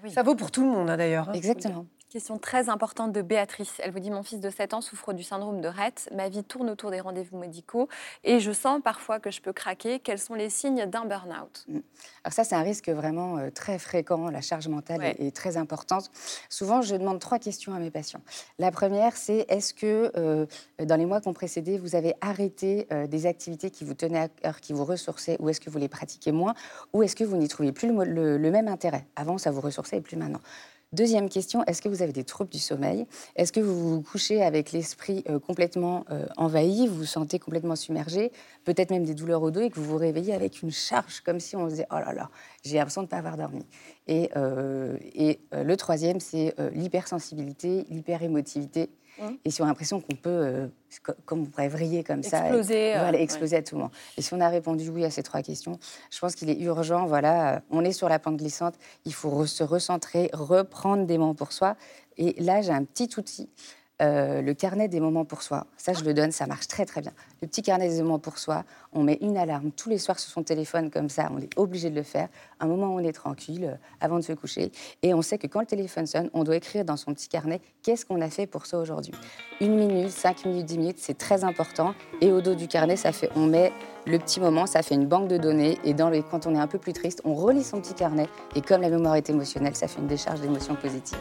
oui. 0.02 0.12
Ça 0.12 0.23
vaut 0.23 0.35
pour 0.35 0.50
tout 0.50 0.62
le 0.62 0.68
monde 0.71 0.88
hein, 0.88 0.97
d'ailleurs. 0.97 1.28
hein. 1.28 1.33
Exactement. 1.33 1.87
Question 2.11 2.38
très 2.38 2.71
importante 2.71 3.12
de 3.12 3.21
Béatrice. 3.21 3.75
Elle 3.81 3.91
vous 3.93 3.99
dit 4.00 4.11
Mon 4.11 4.23
fils 4.23 4.41
de 4.41 4.49
7 4.49 4.73
ans 4.73 4.81
souffre 4.81 5.12
du 5.12 5.23
syndrome 5.23 5.61
de 5.61 5.69
Rett. 5.69 6.09
Ma 6.17 6.31
vie 6.31 6.43
tourne 6.43 6.71
autour 6.71 6.91
des 6.91 7.00
rendez-vous 7.00 7.37
médicaux 7.37 7.87
et 8.25 8.41
je 8.41 8.50
sens 8.50 8.81
parfois 8.83 9.21
que 9.21 9.31
je 9.31 9.43
peux 9.43 9.53
craquer. 9.53 10.00
Quels 10.00 10.19
sont 10.19 10.33
les 10.33 10.49
signes 10.49 10.87
d'un 10.87 11.05
burn-out? 11.05 11.67
Alors 12.25 12.33
ça, 12.33 12.45
c'est 12.45 12.55
un 12.55 12.62
risque 12.62 12.88
vraiment 12.88 13.37
euh, 13.37 13.50
très 13.50 13.79
fréquent. 13.79 14.31
La 14.31 14.41
charge 14.41 14.69
mentale 14.69 15.00
Ouais. 15.00 15.17
est, 15.19 15.37
très 15.37 15.59
importante. 15.59 16.11
Souvent, 16.49 16.81
je 16.81 16.97
demande 16.97 17.19
trois 17.21 17.38
questions 17.38 17.75
à 17.75 17.79
mes 17.79 17.91
patients. 17.91 18.23
La 18.59 18.71
première, 18.71 19.15
c'est 19.15 19.45
est-ce 19.50 19.75
que 19.75 20.11
euh, 20.17 20.47
dans 20.83 20.97
les 20.97 21.05
mois 21.05 21.21
qui 21.21 21.29
ont 21.29 21.35
précédé, 21.35 21.77
vous 21.77 21.95
avez 21.95 22.15
arrêté 22.23 22.87
euh, 22.91 23.07
des 23.07 23.27
activités 23.27 23.71
qui 23.71 23.85
vous 23.85 23.93
tenaient 23.93 24.19
à 24.21 24.29
cœur, 24.29 24.61
qui 24.62 24.73
vous 24.73 24.87
ressourçaient, 24.87 25.37
ou 25.41 25.50
est-ce 25.50 25.61
que 25.61 25.69
vous 25.69 25.79
les 25.79 25.88
pratiquez 25.88 26.33
moins, 26.33 26.55
ou 26.95 27.03
est-ce 27.03 27.15
que 27.15 27.25
vous 27.25 27.37
n'y 27.37 27.49
trouvez 27.49 27.73
plus 27.73 27.93
le- 27.93 28.38
le 28.38 28.50
même 28.50 28.69
intérêt? 28.69 29.07
Avant, 29.15 29.37
ça 29.37 29.50
vous 29.50 29.61
ressourçait 29.61 29.99
et 29.99 30.00
plus 30.00 30.17
maintenant. 30.17 30.41
Deuxième 30.95 31.28
question, 31.28 31.62
est-ce 31.64 31.83
que 31.83 31.88
vous 31.90 32.00
avez 32.00 32.14
des 32.14 32.25
troubles 32.25 32.49
du 32.49 32.59
sommeil? 32.59 33.07
Est-ce 33.37 33.52
que 33.52 33.61
vous 33.61 33.97
vous 33.97 34.00
couchez 34.00 34.42
avec 34.42 34.73
l'esprit 34.73 35.23
euh, 35.28 35.38
complètement 35.38 36.07
euh, 36.11 36.25
envahi, 36.38 36.87
vous 36.87 36.95
vous 36.95 37.04
sentez 37.04 37.38
complètement 37.38 37.76
submergé, 37.76 38.33
peut-être 38.64 38.90
même 38.90 39.04
des 39.04 39.12
douleurs 39.12 39.42
au 39.42 39.50
dos 39.50 39.61
et 39.61 39.68
que 39.68 39.78
vous 39.78 39.85
vous 39.85 39.99
réveillez 39.99 40.33
avec 40.33 40.62
une 40.62 40.71
charge 40.71 41.21
comme 41.21 41.40
si 41.40 41.57
on 41.57 41.66
se 41.66 41.73
disait 41.73 41.87
oh 41.90 41.97
là 41.97 42.14
là, 42.14 42.30
j'ai 42.64 42.76
l'impression 42.76 43.02
de 43.02 43.07
ne 43.07 43.11
pas 43.11 43.18
avoir 43.18 43.37
dormi? 43.37 43.66
Et, 44.07 44.30
euh, 44.37 44.97
et 45.14 45.40
le 45.52 45.76
troisième, 45.76 46.21
c'est 46.21 46.54
l'hypersensibilité, 46.73 47.85
l'hyperémotivité. 47.90 48.88
Mhm. 49.21 49.39
Et 49.45 49.51
si 49.51 49.61
on 49.63 49.65
a 49.65 49.69
l'impression 49.69 50.01
qu'on 50.01 50.15
peut, 50.17 50.29
euh, 50.31 50.67
co- 51.05 51.13
comme 51.25 51.43
on 51.43 51.45
pourrait 51.47 51.69
vriller 51.69 52.05
comme 52.05 52.23
ça, 52.23 52.39
Exploser, 52.47 52.95
euh, 52.95 52.99
voilà, 53.01 53.19
ouais. 53.19 53.23
exploser 53.25 53.57
à 53.57 53.63
tout 53.63 53.77
moment. 53.77 53.91
Et 54.17 54.23
si 54.23 54.33
on 54.35 54.41
a 54.41 54.49
répondu 54.49 54.89
oui 54.91 55.05
à 55.05 55.11
ces 55.11 55.23
trois 55.23 55.43
questions, 55.43 55.78
je 56.11 56.19
pense 56.19 56.35
qu'il 56.35 56.50
est 56.50 56.61
urgent, 56.61 57.07
voilà, 57.07 57.57
euh, 57.57 57.61
on 57.71 57.85
est 57.85 57.93
sur 57.93 58.09
la 58.09 58.19
pente 58.19 58.37
glissante, 58.37 58.75
il 59.04 59.15
faut 59.15 59.47
se 59.47 59.65
recentrer, 59.65 60.31
reprendre 60.33 61.04
des 61.07 61.19
moments 61.19 61.35
pour 61.35 61.52
soi. 61.52 61.76
Et 62.17 62.35
là, 62.43 62.63
j'ai 62.63 62.73
un 62.73 62.85
petit 62.85 63.11
outil, 63.19 63.49
euh, 64.00 64.43
le 64.43 64.54
carnet 64.54 64.87
des 64.87 65.00
moments 65.00 65.25
pour 65.25 65.43
soi. 65.43 65.67
Ça, 65.76 65.93
je 65.93 66.04
le 66.04 66.15
donne, 66.15 66.30
ça 66.30 66.47
marche 66.47 66.69
très 66.69 66.84
très 66.84 67.00
bien. 67.00 67.13
Le 67.43 67.49
petit 67.49 67.63
carnet 67.63 67.89
des 67.89 68.02
moments 68.02 68.21
pour 68.21 68.39
soi, 68.39 68.65
on 68.93 69.02
met 69.02 69.19
une 69.21 69.37
alarme 69.37 69.73
tous 69.73 69.89
les 69.89 69.99
soirs 69.99 70.19
sur 70.19 70.30
son 70.30 70.43
téléphone 70.43 70.91
comme 70.91 71.08
ça, 71.08 71.28
on 71.32 71.39
est 71.39 71.50
obligé 71.56 71.91
de 71.91 71.97
le 71.97 72.04
faire. 72.04 72.28
Un 72.61 72.67
moment 72.67 72.89
où 72.89 73.00
on 73.00 73.04
est 73.04 73.13
tranquille, 73.13 73.65
euh, 73.65 73.76
avant 74.00 74.17
de 74.17 74.23
se 74.23 74.32
coucher. 74.32 74.71
Et 75.02 75.15
on 75.15 75.23
sait 75.23 75.39
que 75.39 75.47
quand 75.47 75.61
le 75.61 75.67
téléphone 75.67 76.06
sonne, 76.06 76.30
on 76.32 76.45
doit 76.45 76.56
écrire 76.56 76.84
dans 76.84 76.97
son 76.97 77.13
petit 77.13 77.28
carnet 77.28 77.61
qu'est-ce 77.82 78.06
qu'on 78.06 78.21
a 78.21 78.30
fait 78.30 78.47
pour 78.47 78.67
ça 78.67 78.78
aujourd'hui? 78.78 79.15
Une 79.61 79.75
minute, 79.75 80.11
cinq 80.11 80.45
minutes, 80.45 80.67
dix 80.67 80.78
minutes, 80.78 80.99
c'est 81.00 81.19
très 81.19 81.43
important. 81.43 81.95
Et 82.21 82.30
au 82.30 82.41
dos 82.41 82.54
du 82.54 82.69
carnet, 82.69 82.97
ça 82.97 83.13
fait, 83.13 83.30
on 83.34 83.47
met 83.47 83.73
le 84.06 84.19
petit 84.19 84.41
moment, 84.41 84.67
ça 84.67 84.82
fait 84.82 84.95
une 84.95 85.06
banque 85.06 85.28
de 85.28 85.37
données. 85.37 85.78
Et 85.84 85.95
dans 85.95 86.08
les, 86.08 86.23
quand 86.23 86.47
on 86.47 86.54
est 86.54 86.58
un 86.58 86.67
peu 86.67 86.78
plus 86.78 86.93
triste, 86.93 87.21
on 87.25 87.34
relit 87.34 87.65
son 87.65 87.80
petit 87.80 87.95
carnet. 87.95 88.28
Et 88.54 88.63
comme 88.63 88.80
la 88.80 88.91
mémoire 88.91 89.17
est 89.17 89.28
émotionnelle, 89.28 89.76
ça 89.76 89.89
fait 89.89 90.00
une 90.00 90.06
décharge 90.06 90.41
d'émotions 90.41 90.76
positives. 90.76 91.19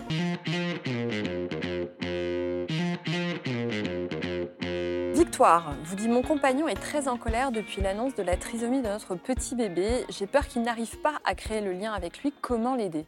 Victoire 5.14 5.76
vous 5.84 5.96
dit 5.96 6.08
Mon 6.08 6.22
compagnon 6.22 6.68
est 6.68 6.80
très 6.80 7.08
en 7.08 7.18
colère 7.18 7.52
depuis 7.52 7.82
l'annonce 7.82 8.16
de 8.16 8.24
la 8.24 8.38
trisomie 8.38 8.82
de 8.82 8.88
notre 8.88 9.16
petit 9.16 9.56
bébé. 9.56 10.06
J'ai 10.10 10.28
peur 10.28 10.48
qu'il 10.48 10.62
n'arrive 10.62 10.98
pas 11.02 11.20
à 11.26 11.36
créer 11.36 11.62
le 11.62 11.74
lien 11.74 11.94
avec 11.94 12.24
lui. 12.24 12.34
Comment 12.42 12.76
l'aider? 12.76 13.06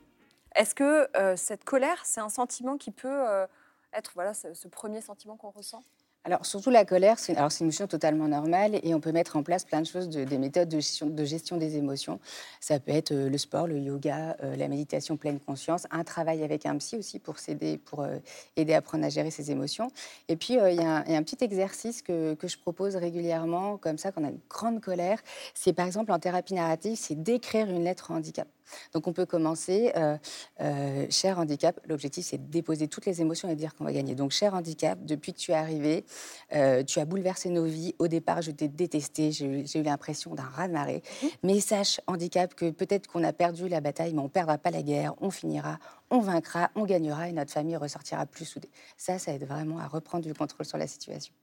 Est-ce 0.56 0.76
que 0.76 1.08
euh, 1.16 1.36
cette 1.36 1.64
colère, 1.64 2.02
c'est 2.04 2.22
un 2.22 2.30
sentiment 2.30 2.78
qui 2.78 2.92
peut 2.92 3.08
euh, 3.08 3.46
être 3.94 4.12
voilà, 4.16 4.34
ce, 4.34 4.54
ce 4.54 4.68
premier 4.68 5.00
sentiment 5.00 5.38
qu'on 5.38 5.52
ressent? 5.52 5.84
Alors, 6.26 6.46
surtout 6.46 6.70
la 6.70 6.84
colère, 6.84 7.18
c'est 7.18 7.34
une 7.34 7.48
émotion 7.62 7.88
totalement 7.88 8.28
normale 8.28 8.80
et 8.84 8.94
on 8.94 9.00
peut 9.00 9.14
mettre 9.14 9.38
en 9.38 9.42
place 9.42 9.64
plein 9.64 9.80
de 9.82 9.86
choses, 9.88 10.10
de- 10.10 10.26
des 10.26 10.38
méthodes 10.38 10.68
de 10.68 10.80
gestion, 10.80 11.08
de 11.08 11.24
gestion 11.24 11.56
des 11.58 11.78
émotions. 11.78 12.20
Ça 12.60 12.78
peut 12.80 12.92
être 12.92 13.14
euh, 13.14 13.30
le 13.30 13.38
sport, 13.38 13.68
le 13.68 13.80
yoga, 13.80 14.36
euh, 14.44 14.56
la 14.58 14.68
méditation 14.68 15.16
pleine 15.16 15.40
conscience, 15.40 15.88
un 15.92 16.04
travail 16.04 16.44
avec 16.44 16.66
un 16.66 16.78
psy 16.78 16.98
aussi 16.98 17.20
pour 17.20 17.40
s'aider, 17.40 17.78
pour 17.78 18.02
euh, 18.02 18.18
aider 18.58 18.74
à 18.74 18.78
apprendre 18.78 19.06
à 19.06 19.10
gérer 19.10 19.32
ses 19.32 19.50
émotions. 19.50 19.88
Et 20.28 20.36
puis, 20.36 20.56
il 20.56 20.76
y, 20.76 20.80
a 20.82 20.98
un- 20.98 21.04
il 21.06 21.12
y 21.14 21.16
a 21.16 21.18
un 21.18 21.24
petit 21.24 21.42
exercice 21.44 22.02
que, 22.02 22.34
que 22.36 22.48
je 22.50 22.58
propose 22.60 22.98
régulièrement, 22.98 23.78
comme 23.78 23.98
ça, 23.98 24.12
quand 24.12 24.22
on 24.22 24.26
a 24.26 24.30
une 24.30 24.42
grande 24.50 24.82
colère. 24.82 25.20
C'est 25.54 25.74
par 25.74 25.88
exemple 25.88 26.12
en 26.12 26.20
thérapie 26.20 26.54
narrative, 26.54 26.98
c'est 27.00 27.16
d'écrire 27.16 27.70
une 27.70 27.84
lettre 27.86 28.12
handicap. 28.12 28.48
Donc, 28.94 29.08
on 29.08 29.14
peut 29.14 29.26
commencer, 29.26 29.92
euh, 29.96 30.18
euh, 30.62 31.06
cher 31.10 31.40
handicap, 31.40 31.80
l'objectif 31.88 32.26
c'est 32.26 32.38
de 32.38 32.50
déposer 32.50 32.88
toutes 32.88 33.06
les 33.06 33.22
émotions 33.22 33.50
et 33.50 33.56
de 33.56 33.60
dire 33.60 33.76
qu'on 33.76 33.84
va 33.84 33.92
gagner. 33.92 34.16
Donc, 34.16 34.32
cher 34.32 34.54
handicap, 34.54 35.00
depuis 35.04 35.34
que 35.34 35.40
tu 35.40 35.52
es 35.52 35.56
arrivé, 35.56 36.06
euh, 36.54 36.84
tu 36.84 37.00
as 37.00 37.06
bouleversé 37.06 37.50
nos 37.50 37.66
vies. 37.66 37.96
Au 38.00 38.08
départ, 38.08 38.42
je 38.42 38.52
t'ai 38.52 38.68
détesté, 38.68 39.32
j'ai 39.32 39.80
eu, 39.80 39.84
l'impression 39.84 40.36
d'un 40.36 40.44
raz-de-marée. 40.44 41.02
Mais 41.44 41.60
sache, 41.60 42.02
handicap, 42.08 42.54
que 42.54 42.70
peut-être 42.70 43.08
qu'on 43.08 43.24
a 43.24 43.34
perdu 43.34 43.68
la 43.68 43.82
bataille, 43.82 44.14
mais 44.14 44.20
on 44.20 44.24
ne 44.24 44.30
perdra 44.30 44.58
pas 44.58 44.72
la 44.72 44.82
guerre, 44.82 45.14
on 45.22 45.30
finira, 45.30 45.80
on 46.10 46.20
vaincra, 46.20 46.72
on 46.76 46.86
gagnera 46.86 47.30
et 47.30 47.32
notre 47.32 47.52
famille 47.52 47.78
ressortira 47.78 48.26
plus 48.26 48.46
soudée. 48.46 48.70
Ça, 48.98 49.20
ça 49.20 49.34
aide 49.34 49.46
vraiment 49.46 49.80
à 49.80 49.88
reprendre 49.88 50.26
du 50.26 50.34
contrôle 50.34 50.66
sur 50.66 50.78
la 50.78 50.88
situation. 50.88 51.34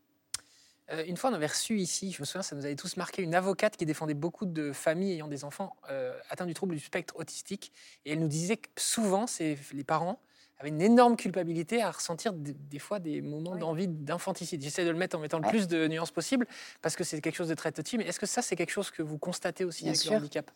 Euh, 0.93 1.05
une 1.07 1.17
fois, 1.17 1.31
on 1.31 1.33
avait 1.33 1.47
reçu 1.47 1.79
ici, 1.79 2.13
je 2.13 2.21
me 2.21 2.25
souviens, 2.25 2.43
ça 2.43 2.55
nous 2.55 2.65
avait 2.65 2.77
tous 2.77 2.97
marqué, 2.97 3.23
une 3.23 3.35
avocate 3.35 3.77
qui 3.77 3.87
défendait 3.87 4.15
beaucoup 4.15 4.47
de 4.47 4.73
familles 4.73 5.13
ayant 5.13 5.29
des 5.29 5.45
enfants 5.45 5.77
euh, 5.91 6.17
atteints 6.31 6.47
du 6.47 6.55
trouble 6.55 6.75
du 6.75 6.81
spectre 6.81 7.17
autistique. 7.17 7.73
Et 8.05 8.13
elle 8.13 8.21
nous 8.21 8.29
disait 8.29 8.57
que 8.57 8.69
souvent, 8.77 9.27
c'est 9.27 9.59
les 9.73 9.85
parents 9.85 10.21
avaient 10.59 10.71
une 10.71 10.81
énorme 10.81 11.17
culpabilité 11.17 11.83
à 11.83 11.91
ressentir 11.91 12.33
des, 12.33 12.53
des 12.55 12.79
fois 12.79 12.99
des 12.99 13.21
moments 13.21 13.53
Oui. 13.53 13.61
d'envie 13.61 13.89
d'infanticide. 13.89 14.63
J'essaie 14.63 14.85
de 14.85 14.91
le 14.91 14.97
mettre 14.97 15.17
en 15.17 15.21
mettant 15.21 15.39
le 15.39 15.47
plus 15.49 15.69
de 15.69 15.87
nuances 15.87 16.11
possible 16.11 16.47
parce 16.81 16.97
que 16.97 17.05
c'est 17.05 17.21
quelque 17.21 17.35
chose 17.37 17.49
de 17.49 17.55
très 17.55 17.73
touchy. 17.73 17.99
Mais 17.99 18.05
est-ce 18.05 18.19
que 18.19 18.27
ça, 18.27 18.41
c'est 18.41 18.57
quelque 18.57 18.71
chose 18.71 18.91
que 18.91 19.03
vous 19.03 19.19
constatez 19.19 19.65
aussi 19.65 19.83
Bien 19.85 19.91
avec 19.93 20.01
sûr. 20.01 20.13
le 20.13 20.17
handicap 20.19 20.51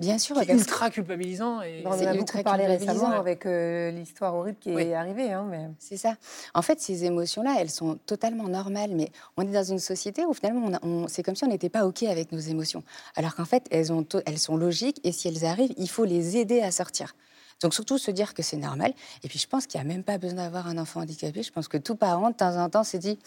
Bien 0.00 0.18
sûr, 0.18 0.36
Qui 0.36 0.42
est 0.42 0.46
parce- 0.46 0.58
ultra 0.58 0.90
culpabilisant 0.90 1.62
et 1.62 1.82
On 1.86 1.90
en 1.92 1.98
C'est 1.98 2.06
a 2.06 2.14
beaucoup 2.14 2.42
parlé 2.42 2.66
récemment 2.66 3.10
ouais. 3.10 3.16
avec 3.16 3.46
euh, 3.46 3.90
l'histoire 3.92 4.34
horrible 4.34 4.58
qui 4.58 4.74
Oui. 4.74 4.82
est 4.82 4.94
arrivée. 4.94 5.30
hein, 5.32 5.46
mais... 5.48 5.68
C'est 5.78 5.96
ça. 5.96 6.16
En 6.54 6.62
fait, 6.62 6.80
ces 6.80 7.04
émotions-là, 7.04 7.56
elles 7.60 7.70
sont 7.70 7.96
totalement 8.06 8.48
normales, 8.48 8.90
mais 8.94 9.10
on 9.36 9.42
est 9.42 9.52
dans 9.52 9.62
une 9.64 9.78
société 9.78 10.24
où 10.24 10.32
finalement, 10.34 10.66
on 10.66 10.74
a- 10.74 10.80
on- 10.84 11.08
c'est 11.08 11.22
comme 11.22 11.36
si 11.36 11.44
on 11.44 11.48
n'était 11.48 11.68
pas 11.68 11.86
OK 11.86 12.02
avec 12.02 12.32
nos 12.32 12.38
émotions. 12.40 12.82
Alors 13.14 13.34
qu'en 13.36 13.44
fait, 13.44 13.66
elles, 13.70 13.92
ont 13.92 14.02
to- 14.02 14.20
elles 14.26 14.38
sont 14.38 14.56
logiques 14.56 15.00
et 15.04 15.12
si 15.12 15.28
elles 15.28 15.44
arrivent, 15.44 15.74
il 15.76 15.88
faut 15.88 16.04
les 16.04 16.36
aider 16.38 16.60
à 16.60 16.72
sortir. 16.72 17.14
Donc 17.62 17.74
surtout 17.74 17.98
se 17.98 18.10
dire 18.10 18.34
que 18.34 18.42
c'est 18.42 18.56
normal. 18.56 18.92
Et 19.22 19.28
puis 19.28 19.38
je 19.38 19.46
pense 19.46 19.66
qu'il 19.66 19.80
n'y 19.80 19.86
a 19.90 19.92
même 19.94 20.02
pas 20.02 20.18
besoin 20.18 20.36
d'avoir 20.36 20.66
un 20.66 20.78
enfant 20.78 21.00
handicapé. 21.00 21.42
Je 21.42 21.52
pense 21.52 21.68
que 21.68 21.76
tout 21.78 21.96
parent, 21.96 22.30
de 22.30 22.34
temps 22.34 22.56
en 22.56 22.68
temps, 22.68 22.84
s'est 22.84 22.98
dit, 22.98 23.18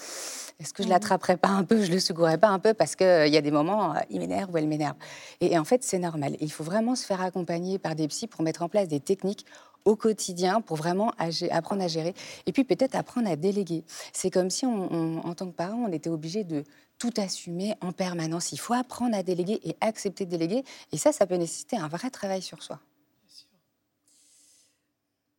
est-ce 0.60 0.74
que 0.74 0.84
je 0.84 0.90
l'attraperai 0.90 1.38
pas 1.38 1.50
un 1.50 1.64
peu, 1.64 1.84
je 1.84 1.92
le 1.92 2.00
secouerai 2.00 2.38
pas 2.38 2.50
un 2.50 2.60
peu, 2.60 2.74
parce 2.74 2.96
qu'il 2.96 3.24
il 3.28 3.34
y 3.34 3.38
a 3.38 3.42
des 3.42 3.52
moments, 3.52 3.96
euh, 3.96 4.00
il 4.10 4.20
m'énerve 4.20 4.52
ou 4.54 4.58
elle 4.58 4.68
m'énerve. 4.68 4.96
Et, 5.42 5.54
et 5.54 5.58
en 5.60 5.64
fait, 5.64 5.84
c'est 5.84 6.00
normal. 6.00 6.36
Il 6.40 6.52
faut 6.52 6.64
vraiment 6.64 6.96
se 6.96 7.06
faire 7.06 7.22
accompagner 7.22 7.80
par 7.80 7.96
des 7.96 8.08
psys 8.08 8.28
pour 8.28 8.42
mettre 8.44 8.62
en 8.64 8.70
place 8.70 8.88
des 8.88 9.00
techniques 9.00 9.46
au 9.86 9.96
quotidien 9.96 10.60
pour 10.60 10.76
vraiment 10.76 11.14
apprendre 11.52 11.82
à 11.82 11.88
gérer. 11.88 12.14
Et 12.46 12.52
puis 12.52 12.66
peut-être 12.66 12.96
apprendre 12.96 13.30
à 13.30 13.38
déléguer. 13.38 13.86
C'est 14.12 14.30
comme 14.30 14.50
si, 14.50 14.66
on, 14.66 14.92
on- 14.94 15.20
en 15.20 15.34
tant 15.34 15.46
que 15.48 15.56
parent, 15.56 15.78
on 15.88 15.92
était 15.94 16.10
obligé 16.10 16.44
de 16.44 16.64
tout 17.00 17.14
assumer 17.18 17.74
en 17.82 17.94
permanence. 17.94 18.52
Il 18.52 18.58
faut 18.60 18.74
apprendre 18.74 19.16
à 19.16 19.24
déléguer 19.24 19.62
et 19.64 19.78
accepter 19.80 20.26
de 20.26 20.32
déléguer. 20.32 20.64
Et 20.92 20.98
ça, 20.98 21.14
ça 21.14 21.26
peut 21.26 21.36
nécessiter 21.38 21.78
un 21.78 21.88
vrai 21.88 22.10
travail 22.10 22.42
sur 22.42 22.62
soi. 22.64 22.80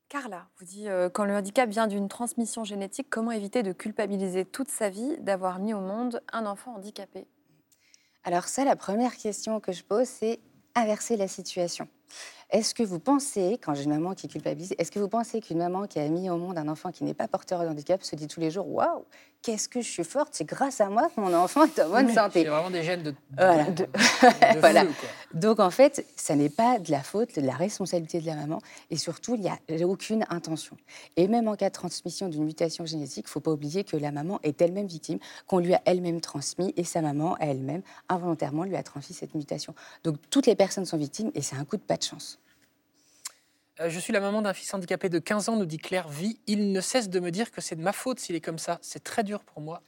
Carla 0.08 0.48
vous 0.58 0.64
dit 0.64 0.88
euh, 0.88 1.10
quand 1.10 1.26
le 1.26 1.36
handicap 1.36 1.68
vient 1.68 1.86
d'une 1.86 2.08
transmission 2.08 2.64
génétique, 2.64 3.08
comment 3.10 3.30
éviter 3.30 3.62
de 3.62 3.72
culpabiliser 3.72 4.46
toute 4.46 4.68
sa 4.68 4.88
vie 4.88 5.18
d'avoir 5.18 5.58
mis 5.58 5.74
au 5.74 5.80
monde 5.80 6.22
un 6.32 6.46
enfant 6.46 6.74
handicapé? 6.74 7.26
Alors 8.24 8.44
ça, 8.44 8.64
la 8.64 8.74
première 8.74 9.16
question 9.16 9.60
que 9.60 9.72
je 9.72 9.84
pose, 9.84 10.08
c'est 10.08 10.40
inverser 10.74 11.18
la 11.18 11.28
situation. 11.28 11.88
Est-ce 12.50 12.72
que 12.74 12.82
vous 12.82 12.98
pensez, 12.98 13.58
quand 13.62 13.74
j'ai 13.74 13.84
une 13.84 13.90
maman 13.90 14.14
qui 14.14 14.26
culpabilise, 14.26 14.74
est-ce 14.78 14.90
que 14.90 14.98
vous 14.98 15.08
pensez 15.08 15.40
qu'une 15.40 15.58
maman 15.58 15.86
qui 15.86 15.98
a 15.98 16.08
mis 16.08 16.30
au 16.30 16.38
monde 16.38 16.56
un 16.56 16.68
enfant 16.68 16.90
qui 16.92 17.04
n'est 17.04 17.12
pas 17.14 17.28
porteur 17.28 17.60
de 17.62 17.68
handicap 17.68 18.02
se 18.02 18.16
dit 18.16 18.26
tous 18.26 18.40
les 18.40 18.50
jours 18.50 18.66
Waouh, 18.72 19.04
qu'est-ce 19.42 19.68
que 19.68 19.82
je 19.82 19.88
suis 19.90 20.02
forte, 20.04 20.30
c'est 20.32 20.46
grâce 20.46 20.80
à 20.80 20.88
moi 20.88 21.10
que 21.14 21.20
mon 21.20 21.34
enfant 21.34 21.64
est 21.64 21.78
en 21.78 21.90
bonne 21.90 22.08
C'est 22.08 22.14
santé 22.14 22.44
vraiment 22.44 22.70
des 22.70 22.82
gènes 22.82 23.02
de, 23.02 23.14
Voilà. 23.36 23.64
de- 23.70 23.84
de 23.84 23.88
Voilà. 24.60 24.84
Donc 25.34 25.60
en 25.60 25.68
fait, 25.70 26.06
ça 26.16 26.36
n'est 26.36 26.48
pas 26.48 26.78
de 26.78 26.90
la 26.90 27.02
faute, 27.02 27.36
de 27.38 27.42
la 27.46 27.54
responsabilité 27.54 28.18
de 28.22 28.26
la 28.26 28.34
maman, 28.34 28.60
et 28.90 28.96
surtout, 28.96 29.34
il 29.34 29.42
n'y 29.42 29.50
a 29.50 29.86
aucune 29.86 30.24
intention. 30.30 30.78
Et 31.16 31.28
même 31.28 31.48
en 31.48 31.54
cas 31.54 31.68
de 31.68 31.74
transmission 31.74 32.28
d'une 32.28 32.44
mutation 32.44 32.86
génétique, 32.86 33.26
il 33.26 33.28
ne 33.28 33.32
faut 33.32 33.40
pas 33.40 33.50
oublier 33.52 33.84
que 33.84 33.98
la 33.98 34.10
maman 34.10 34.40
est 34.42 34.62
elle-même 34.62 34.86
victime, 34.86 35.18
qu'on 35.46 35.58
lui 35.58 35.74
a 35.74 35.82
elle-même 35.84 36.22
transmis, 36.22 36.72
et 36.78 36.84
sa 36.84 37.02
maman, 37.02 37.36
elle-même, 37.40 37.82
involontairement, 38.08 38.64
lui 38.64 38.76
a 38.76 38.82
transmis 38.82 39.14
cette 39.14 39.34
mutation. 39.34 39.74
Donc 40.02 40.16
toutes 40.30 40.46
les 40.46 40.56
personnes 40.56 40.86
sont 40.86 40.96
victimes, 40.96 41.30
et 41.34 41.42
c'est 41.42 41.56
un 41.56 41.64
coup 41.66 41.76
de 41.76 41.82
pas 41.82 41.97
de 41.98 42.02
chance. 42.04 42.38
Euh, 43.80 43.88
je 43.88 43.98
suis 43.98 44.12
la 44.12 44.20
maman 44.20 44.42
d'un 44.42 44.54
fils 44.54 44.72
handicapé 44.74 45.08
de 45.08 45.18
15 45.18 45.48
ans, 45.50 45.56
nous 45.56 45.66
dit 45.66 45.78
Claire 45.78 46.08
Vie. 46.08 46.40
Il 46.46 46.72
ne 46.72 46.80
cesse 46.80 47.08
de 47.08 47.20
me 47.20 47.30
dire 47.30 47.50
que 47.50 47.60
c'est 47.60 47.76
de 47.76 47.82
ma 47.82 47.92
faute 47.92 48.18
s'il 48.18 48.34
est 48.34 48.40
comme 48.40 48.58
ça. 48.58 48.78
C'est 48.82 49.04
très 49.04 49.22
dur 49.22 49.44
pour 49.44 49.62
moi. 49.62 49.82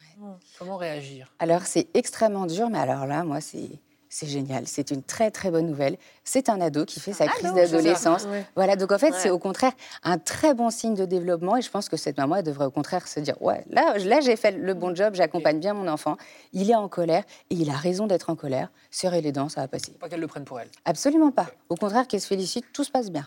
Comment 0.58 0.76
réagir? 0.76 1.34
Alors 1.38 1.62
c'est 1.62 1.88
extrêmement 1.94 2.46
dur, 2.46 2.70
mais 2.70 2.78
alors 2.78 3.06
là, 3.06 3.24
moi, 3.24 3.40
c'est... 3.40 3.68
C'est 4.12 4.26
génial, 4.26 4.66
c'est 4.66 4.90
une 4.90 5.04
très 5.04 5.30
très 5.30 5.52
bonne 5.52 5.66
nouvelle. 5.68 5.96
C'est 6.24 6.48
un 6.48 6.60
ado 6.60 6.84
qui 6.84 6.98
fait 6.98 7.12
sa 7.12 7.28
crise 7.28 7.46
ado, 7.46 7.54
d'adolescence. 7.54 8.24
Ouais. 8.24 8.44
Voilà, 8.56 8.74
donc 8.74 8.90
en 8.90 8.98
fait, 8.98 9.12
Ouais. 9.12 9.18
c'est 9.18 9.30
au 9.30 9.38
contraire 9.38 9.70
un 10.02 10.18
très 10.18 10.52
bon 10.52 10.68
signe 10.70 10.94
de 10.96 11.04
développement 11.04 11.56
et 11.56 11.62
je 11.62 11.70
pense 11.70 11.88
que 11.88 11.96
cette 11.96 12.18
maman, 12.18 12.34
elle 12.36 12.42
devrait 12.42 12.64
au 12.66 12.70
contraire 12.72 13.06
se 13.06 13.20
dire 13.20 13.40
Ouais, 13.40 13.64
là, 13.70 13.96
là 13.98 14.20
j'ai 14.20 14.34
fait 14.34 14.50
le 14.50 14.74
bon 14.74 14.96
job, 14.96 15.14
j'accompagne 15.14 15.60
bien 15.60 15.74
mon 15.74 15.86
enfant, 15.86 16.16
il 16.52 16.68
est 16.70 16.74
en 16.74 16.88
colère 16.88 17.22
et 17.50 17.54
il 17.54 17.70
a 17.70 17.74
raison 17.76 18.08
d'être 18.08 18.30
en 18.30 18.34
colère. 18.36 18.72
Serrer 18.90 19.20
les 19.20 19.30
dents, 19.30 19.48
ça 19.48 19.60
va 19.60 19.68
passer. 19.68 19.92
Pas 19.92 20.08
qu'elle 20.08 20.18
le 20.20 20.26
prenne 20.26 20.44
pour 20.44 20.58
elle. 20.58 20.68
Absolument 20.84 21.30
pas. 21.30 21.46
Au 21.68 21.76
contraire, 21.76 22.08
qu'elle 22.08 22.20
se 22.20 22.26
félicite, 22.26 22.64
tout 22.72 22.82
se 22.82 22.90
passe 22.90 23.10
bien. 23.12 23.26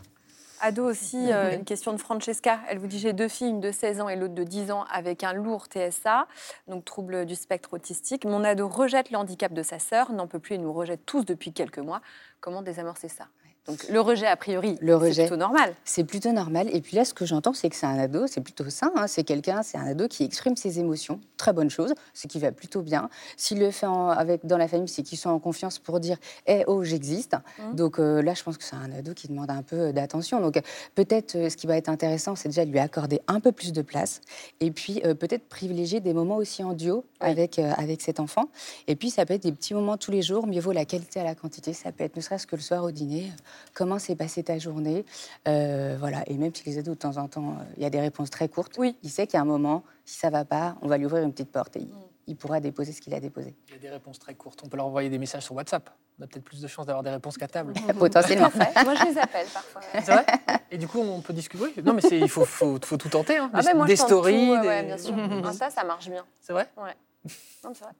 Ado 0.65 0.85
aussi, 0.85 1.29
euh, 1.33 1.57
une 1.57 1.65
question 1.65 1.91
de 1.91 1.97
Francesca. 1.97 2.57
Elle 2.69 2.77
vous 2.79 2.87
dit 2.87 2.97
j'ai 2.97 3.11
deux 3.11 3.27
filles, 3.27 3.49
une 3.49 3.59
de 3.59 3.69
16 3.69 3.99
ans 3.99 4.07
et 4.07 4.15
l'autre 4.15 4.33
de 4.33 4.45
10 4.45 4.71
ans 4.71 4.85
avec 4.89 5.25
un 5.25 5.33
lourd 5.33 5.65
TSA, 5.65 6.25
donc 6.69 6.85
trouble 6.85 7.25
du 7.25 7.35
spectre 7.35 7.73
autistique. 7.73 8.23
Mon 8.23 8.45
ado 8.45 8.69
rejette 8.69 9.11
le 9.11 9.17
handicap 9.17 9.51
de 9.51 9.61
sa 9.61 9.77
sœur, 9.77 10.13
n'en 10.13 10.25
peut 10.25 10.39
plus 10.39 10.55
et 10.55 10.57
nous 10.57 10.71
rejette 10.71 11.05
tous 11.05 11.25
depuis 11.25 11.51
quelques 11.51 11.79
mois. 11.79 12.01
Comment 12.39 12.61
désamorcer 12.61 13.09
ça? 13.09 13.27
Donc 13.67 13.87
le 13.89 14.01
rejet, 14.01 14.27
a 14.27 14.35
priori, 14.35 14.77
Le 14.81 14.93
rejet. 14.95 15.13
c'est 15.13 15.21
plutôt 15.21 15.37
normal. 15.37 15.73
C'est 15.85 16.03
plutôt 16.03 16.31
normal. 16.33 16.67
Et 16.73 16.81
puis 16.81 16.97
là, 16.97 17.05
ce 17.05 17.13
que 17.13 17.25
j'entends, 17.25 17.53
c'est 17.53 17.69
que 17.69 17.75
c'est 17.77 17.85
un 17.85 17.97
ado, 17.97 18.27
c'est 18.27 18.41
plutôt 18.41 18.69
sain. 18.69 18.91
hein. 18.97 19.07
C'est 19.07 19.23
quelqu'un, 19.23 19.63
c'est 19.63 19.77
un 19.77 19.87
ado 19.87 20.09
qui 20.09 20.25
exprime 20.25 20.57
ses 20.57 20.79
émotions. 20.79 21.21
Très 21.37 21.53
bonne 21.53 21.69
chose, 21.69 21.93
ce 22.13 22.27
qui 22.27 22.39
va 22.39 22.51
plutôt 22.51 22.81
bien. 22.81 23.09
S'il 23.37 23.59
le 23.59 23.71
fait 23.71 23.85
en- 23.85 24.09
avec, 24.09 24.45
dans 24.45 24.57
la 24.57 24.67
famille, 24.67 24.89
c'est 24.89 25.01
qu'ils 25.03 25.17
sont 25.17 25.29
en 25.29 25.39
confiance 25.39 25.79
pour 25.79 26.01
dire 26.01 26.17
Eh 26.45 26.63
oh, 26.67 26.83
j'existe. 26.83 27.35
Mhm. 27.59 27.75
Donc 27.75 27.99
euh, 27.99 28.21
là, 28.21 28.33
je 28.33 28.43
pense 28.43 28.57
que 28.57 28.65
c'est 28.65 28.75
un 28.75 28.91
ado 28.91 29.13
qui 29.13 29.29
demande 29.29 29.49
un 29.49 29.61
peu 29.63 29.93
d'attention. 29.93 30.41
Donc 30.41 30.57
euh, 30.57 30.61
peut-être 30.95 31.35
euh, 31.37 31.49
ce 31.49 31.55
qui 31.55 31.65
va 31.65 31.77
être 31.77 31.87
intéressant, 31.89 32.35
c'est 32.35 32.49
déjà 32.49 32.65
lui 32.65 32.79
accorder 32.79 33.21
un 33.27 33.39
peu 33.39 33.53
plus 33.53 33.71
de 33.71 33.81
place. 33.81 34.19
Et 34.59 34.71
puis 34.71 35.01
euh, 35.05 35.13
peut-être 35.13 35.47
privilégier 35.47 36.01
des 36.01 36.13
moments 36.13 36.35
aussi 36.35 36.63
en 36.65 36.73
duo 36.73 37.05
Oui. 37.21 37.29
avec, 37.29 37.59
euh, 37.59 37.71
avec 37.77 38.01
cet 38.01 38.19
enfant. 38.19 38.49
Et 38.87 38.97
puis 38.97 39.09
ça 39.09 39.25
peut 39.25 39.35
être 39.35 39.43
des 39.43 39.53
petits 39.53 39.73
moments 39.73 39.95
tous 39.95 40.11
les 40.11 40.21
jours. 40.21 40.47
Mieux 40.47 40.59
vaut 40.59 40.73
la 40.73 40.83
qualité 40.83 41.21
à 41.21 41.23
la 41.23 41.33
quantité. 41.35 41.71
Ça 41.71 41.93
peut 41.93 42.03
être 42.03 42.17
ne 42.17 42.21
serait-ce 42.21 42.45
que 42.45 42.57
le 42.57 42.61
soir 42.61 42.83
au 42.83 42.91
dîner. 42.91 43.31
Comment 43.73 43.99
s'est 43.99 44.15
passée 44.15 44.43
ta 44.43 44.57
journée 44.59 45.05
Euh, 45.47 45.95
Voilà. 45.99 46.23
Et 46.27 46.37
même 46.37 46.53
si 46.53 46.63
les 46.65 46.77
ados, 46.77 46.95
de 46.95 46.99
temps 46.99 47.17
en 47.17 47.27
temps, 47.27 47.57
euh, 47.59 47.63
il 47.77 47.83
y 47.83 47.85
a 47.85 47.89
des 47.89 47.99
réponses 47.99 48.29
très 48.29 48.47
courtes, 48.49 48.75
Oui. 48.77 48.95
il 49.03 49.09
sait 49.09 49.25
qu'il 49.27 49.35
y 49.35 49.39
a 49.39 49.41
un 49.41 49.45
moment, 49.45 49.83
si 50.05 50.17
ça 50.19 50.29
va 50.29 50.45
pas, 50.45 50.75
on 50.81 50.87
va 50.87 50.97
lui 50.97 51.05
ouvrir 51.05 51.23
une 51.23 51.31
petite 51.31 51.51
porte 51.51 51.75
et 51.75 51.79
il, 51.81 51.87
Mm. 51.87 51.97
il 52.27 52.35
pourra 52.35 52.59
déposer 52.59 52.91
ce 52.93 53.01
qu'il 53.01 53.13
a 53.13 53.19
déposé. 53.19 53.55
Il 53.69 53.73
y 53.73 53.77
a 53.77 53.79
des 53.79 53.89
réponses 53.89 54.19
très 54.19 54.35
courtes. 54.35 54.61
On 54.63 54.67
peut 54.69 54.77
leur 54.77 54.85
envoyer 54.87 55.09
des 55.09 55.17
messages 55.17 55.43
sur 55.43 55.55
WhatsApp. 55.55 55.89
On 56.19 56.23
a 56.23 56.27
peut-être 56.27 56.43
plus 56.43 56.61
de 56.61 56.67
chances 56.67 56.85
d'avoir 56.85 57.01
des 57.03 57.09
réponses 57.09 57.37
qu'à 57.37 57.47
table. 57.47 57.73
Potentiellement. 57.97 58.49
Moi, 58.85 58.95
je 58.95 59.05
les 59.11 59.17
appelle 59.17 59.47
parfois. 59.51 59.81
C'est 59.93 60.11
vrai? 60.11 60.25
Et 60.69 60.77
du 60.77 60.87
coup, 60.87 60.99
on 60.99 61.21
peut 61.21 61.33
discuter. 61.33 61.63
Oui. 61.63 61.73
Non, 61.83 61.93
mais 61.93 62.01
c'est- 62.01 62.19
il 62.19 62.29
faut, 62.29 62.45
faut, 62.45 62.77
faut 62.83 62.97
tout 62.97 63.09
tenter. 63.09 63.37
hein. 63.37 63.49
Ah 63.53 63.61
Des, 63.61 63.67
ben, 63.69 63.77
moi, 63.77 63.87
des 63.87 63.95
je 63.95 64.01
tente 64.01 64.09
stories. 64.09 64.45
tout, 64.45 64.51
ouais, 64.51 64.61
des- 64.61 64.67
ouais, 64.67 64.83
bien 64.83 64.97
sûr. 64.97 65.15
Ah, 65.45 65.53
ça, 65.53 65.69
ça 65.71 65.83
marche 65.83 66.09
bien. 66.09 66.23
C'est 66.39 66.53
vrai? 66.53 66.69
Non, 66.77 67.71
c'est 67.73 67.83
vrai. 67.83 67.93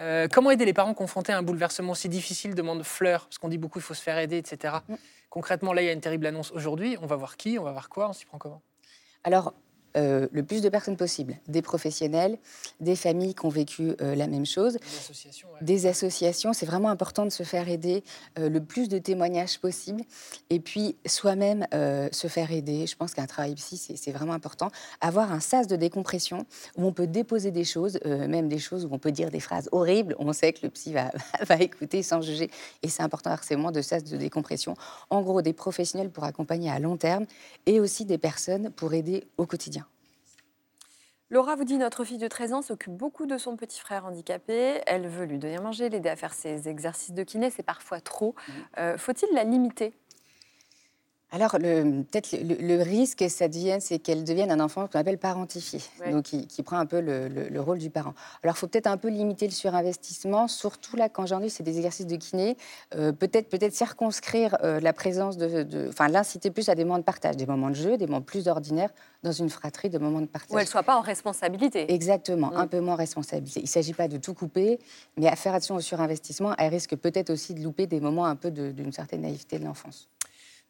Euh, 0.00 0.26
comment 0.30 0.50
aider 0.50 0.64
les 0.64 0.72
parents 0.72 0.94
confrontés 0.94 1.32
à 1.32 1.38
un 1.38 1.42
bouleversement 1.42 1.94
si 1.94 2.08
difficile 2.08 2.54
demande 2.54 2.82
Fleur, 2.82 3.26
parce 3.26 3.38
qu'on 3.38 3.48
dit 3.48 3.58
beaucoup 3.58 3.78
il 3.78 3.82
faut 3.82 3.94
se 3.94 4.02
faire 4.02 4.18
aider, 4.18 4.38
etc. 4.38 4.76
Mm. 4.88 4.94
Concrètement, 5.28 5.72
là, 5.72 5.82
il 5.82 5.86
y 5.86 5.88
a 5.88 5.92
une 5.92 6.00
terrible 6.00 6.26
annonce 6.26 6.50
aujourd'hui. 6.52 6.96
On 7.00 7.06
va 7.06 7.16
voir 7.16 7.36
qui, 7.36 7.58
on 7.58 7.64
va 7.64 7.72
voir 7.72 7.88
quoi, 7.88 8.08
on 8.08 8.12
s'y 8.12 8.26
prend 8.26 8.38
comment? 8.38 8.62
Alors, 9.24 9.54
euh, 9.96 10.26
le 10.32 10.42
plus 10.42 10.62
de 10.62 10.68
personnes 10.68 10.96
possible, 10.96 11.36
des 11.48 11.62
professionnels, 11.62 12.38
des 12.80 12.96
familles 12.96 13.34
qui 13.34 13.44
ont 13.44 13.50
vécu 13.50 13.94
euh, 14.00 14.14
la 14.14 14.26
même 14.26 14.46
chose, 14.46 14.74
Des 14.74 14.96
associations. 14.98 15.48
ouais. 15.48 15.58
des 15.60 15.86
associations. 15.86 16.52
C'est 16.52 16.66
vraiment 16.66 16.88
important 16.88 17.24
de 17.24 17.30
se 17.30 17.42
faire 17.42 17.68
aider, 17.68 18.02
euh, 18.38 18.48
le 18.48 18.62
plus 18.62 18.88
de 18.88 18.98
témoignages 18.98 19.58
possible, 19.58 20.02
et 20.50 20.60
puis 20.60 20.96
soi-même 21.06 21.66
se 21.72 22.26
faire 22.28 22.52
aider. 22.52 22.86
Je 22.86 22.96
pense 22.96 23.14
qu'un 23.14 23.26
travail 23.26 23.54
psy, 23.54 23.76
c'est 23.76 24.12
vraiment 24.12 24.32
important. 24.32 24.70
Avoir 25.00 25.32
un 25.32 25.40
sas 25.40 25.66
de 25.66 25.76
décompression 25.76 26.46
où 26.76 26.86
on 26.86 26.92
peut 26.92 27.06
déposer 27.06 27.50
des 27.50 27.64
choses, 27.64 27.98
même 28.04 28.48
des 28.48 28.58
choses 28.58 28.84
où 28.84 28.88
on 28.92 28.98
peut 28.98 29.12
dire 29.12 29.30
des 29.30 29.40
phrases 29.40 29.68
horribles. 29.72 30.14
On 30.18 30.32
sait 30.32 30.52
que 30.52 30.60
le 30.64 30.70
psy 30.70 30.92
va, 30.92 31.10
va 31.46 31.56
écouter 31.56 32.02
sans 32.02 32.20
juger, 32.20 32.50
et 32.82 32.88
c'est 32.88 33.02
important 33.02 33.30
d'avoir 33.30 33.44
ces 33.44 33.56
moments 33.56 33.72
de 33.72 33.82
sas 33.82 34.04
de 34.04 34.16
décompression. 34.16 34.74
En 35.10 35.22
gros, 35.22 35.42
des 35.42 35.52
professionnels 35.52 36.10
pour 36.10 36.24
accompagner 36.24 36.70
à 36.70 36.78
long 36.78 36.96
terme, 36.96 37.26
et 37.66 37.80
aussi 37.80 38.04
des 38.04 38.18
personnes 38.18 38.70
pour 38.70 38.94
aider 38.94 39.24
au 39.36 39.46
quotidien. 39.46 39.81
Laura 41.32 41.56
vous 41.56 41.64
dit 41.64 41.78
notre 41.78 42.04
fille 42.04 42.18
de 42.18 42.28
13 42.28 42.52
ans 42.52 42.60
s'occupe 42.60 42.92
beaucoup 42.92 43.24
de 43.24 43.38
son 43.38 43.56
petit 43.56 43.80
frère 43.80 44.04
handicapé. 44.04 44.82
Elle 44.86 45.08
veut 45.08 45.24
lui 45.24 45.38
donner 45.38 45.56
à 45.56 45.62
manger, 45.62 45.88
l'aider 45.88 46.10
à 46.10 46.14
faire 46.14 46.34
ses 46.34 46.68
exercices 46.68 47.14
de 47.14 47.22
kiné. 47.22 47.48
C'est 47.48 47.62
parfois 47.62 48.02
trop. 48.02 48.34
Euh, 48.76 48.98
Faut-il 48.98 49.34
la 49.34 49.42
limiter? 49.42 49.94
Alors, 51.34 51.52
peut-être 51.52 52.32
le, 52.42 52.82
risque, 52.82 53.24
ça 53.30 53.48
devienne, 53.48 53.80
c'est 53.80 53.98
qu'elle 53.98 54.22
devienne 54.22 54.50
un 54.50 54.60
enfant 54.60 54.86
qu'on 54.86 54.98
appelle 54.98 55.16
parentifié, 55.16 55.80
Ouais. 56.04 56.10
donc 56.12 56.24
qui, 56.24 56.46
qui 56.46 56.62
prend 56.62 56.76
un 56.76 56.84
peu 56.84 57.00
le, 57.00 57.26
le- 57.28 57.48
le 57.48 57.60
rôle 57.60 57.78
du 57.78 57.88
parent. 57.88 58.12
Alors, 58.42 58.54
il 58.54 58.58
faut 58.58 58.66
peut-être 58.66 58.86
un 58.86 58.98
peu 58.98 59.08
limiter 59.08 59.46
le 59.46 59.52
surinvestissement, 59.52 60.46
surtout 60.46 60.94
là, 60.94 61.08
quand 61.08 61.24
j'en 61.24 61.40
ai, 61.40 61.48
c'est 61.48 61.62
des 61.62 61.76
exercices 61.78 62.06
de 62.06 62.16
kiné. 62.16 62.58
Euh, 62.94 63.12
peut-être 63.12 63.48
peut-être 63.48 63.72
circonscrire 63.74 64.58
euh, 64.62 64.78
la 64.80 64.92
présence 64.92 65.38
de, 65.38 65.88
enfin, 65.88 66.08
l'inciter 66.08 66.50
plus 66.50 66.68
à 66.68 66.74
des 66.74 66.84
moments 66.84 66.98
de 66.98 67.04
partage, 67.04 67.38
des 67.38 67.46
moments 67.46 67.70
de 67.70 67.76
jeu, 67.76 67.96
des 67.96 68.06
moments 68.06 68.20
plus 68.20 68.46
ordinaires 68.46 68.90
dans 69.22 69.32
une 69.32 69.48
fratrie 69.48 69.88
de 69.88 69.96
moments 69.98 70.20
de 70.20 70.26
partage. 70.26 70.54
Où 70.54 70.58
elle 70.58 70.64
ne 70.66 70.70
soit 70.70 70.82
pas 70.82 70.98
en 70.98 71.00
responsabilité. 71.00 71.90
Exactement, 71.90 72.50
Mm. 72.50 72.56
un 72.56 72.66
peu 72.66 72.80
moins 72.80 72.96
responsabilisé. 72.96 73.60
Il 73.60 73.64
ne 73.64 73.68
s'agit 73.68 73.94
pas 73.94 74.06
de 74.08 74.18
tout 74.18 74.34
couper, 74.34 74.78
mais 75.16 75.28
à 75.28 75.36
faire 75.36 75.54
attention 75.54 75.76
au 75.76 75.80
surinvestissement, 75.80 76.54
elle 76.58 76.68
risque 76.74 76.94
peut-être 76.96 77.30
aussi 77.30 77.54
de 77.54 77.62
louper 77.62 77.86
des 77.86 78.00
moments 78.00 78.26
un 78.26 78.36
peu 78.36 78.50
d'une 78.50 78.92
certaine 78.92 79.22
naïveté 79.22 79.58
de 79.58 79.64
l'enfance. 79.64 80.08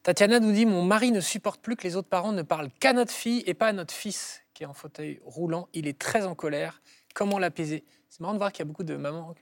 Tatiana 0.03 0.39
nous 0.39 0.51
dit 0.51 0.65
Mon 0.65 0.83
mari 0.83 1.11
ne 1.11 1.21
supporte 1.21 1.61
plus 1.61 1.75
que 1.75 1.83
les 1.83 1.95
autres 1.95 2.09
parents 2.09 2.33
ne 2.33 2.41
parlent 2.41 2.69
qu'à 2.79 2.93
notre 2.93 3.11
fille 3.13 3.43
et 3.47 3.53
pas 3.53 3.67
à 3.67 3.73
notre 3.73 3.93
fils 3.93 4.41
qui 4.53 4.63
est 4.63 4.65
en 4.65 4.73
fauteuil 4.73 5.19
roulant. 5.25 5.67
Il 5.73 5.87
est 5.87 5.97
très 5.97 6.25
en 6.25 6.35
colère. 6.35 6.81
Comment 7.15 7.39
l'apaiser? 7.39 7.85
C'est 8.09 8.19
marrant 8.19 8.33
de 8.33 8.37
voir 8.39 8.51
qu'il 8.51 8.59
y 8.63 8.67
a 8.67 8.69
beaucoup 8.69 8.83
de 8.83 8.95
mamans 8.95 9.33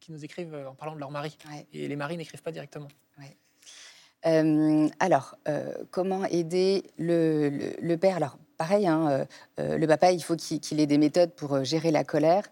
qui- 0.00 0.12
nous 0.12 0.24
écrivent 0.24 0.54
euh, 0.54 0.68
en 0.68 0.74
parlant 0.74 0.96
de 0.96 0.98
leur 1.00 1.12
mari. 1.12 1.38
Ouais. 1.48 1.68
Et 1.72 1.86
les 1.86 1.94
maris 1.94 2.16
n'écrivent 2.16 2.42
pas 2.42 2.50
directement. 2.50 2.88
Euh, 4.26 4.88
alors, 4.98 5.36
euh, 5.48 5.72
comment 5.90 6.24
aider 6.26 6.82
le, 6.98 7.48
le- 7.48 7.72
le 7.80 7.96
père? 7.96 8.16
Alors, 8.16 8.36
pareil, 8.58 8.86
hein, 8.86 9.26
euh, 9.60 9.78
le 9.78 9.86
papa, 9.86 10.12
il 10.12 10.22
faut 10.22 10.36
qu'il 10.36 10.78
ait 10.80 10.86
des 10.86 10.98
méthodes 10.98 11.32
pour 11.34 11.64
gérer 11.64 11.90
la 11.90 12.04
colère. 12.04 12.42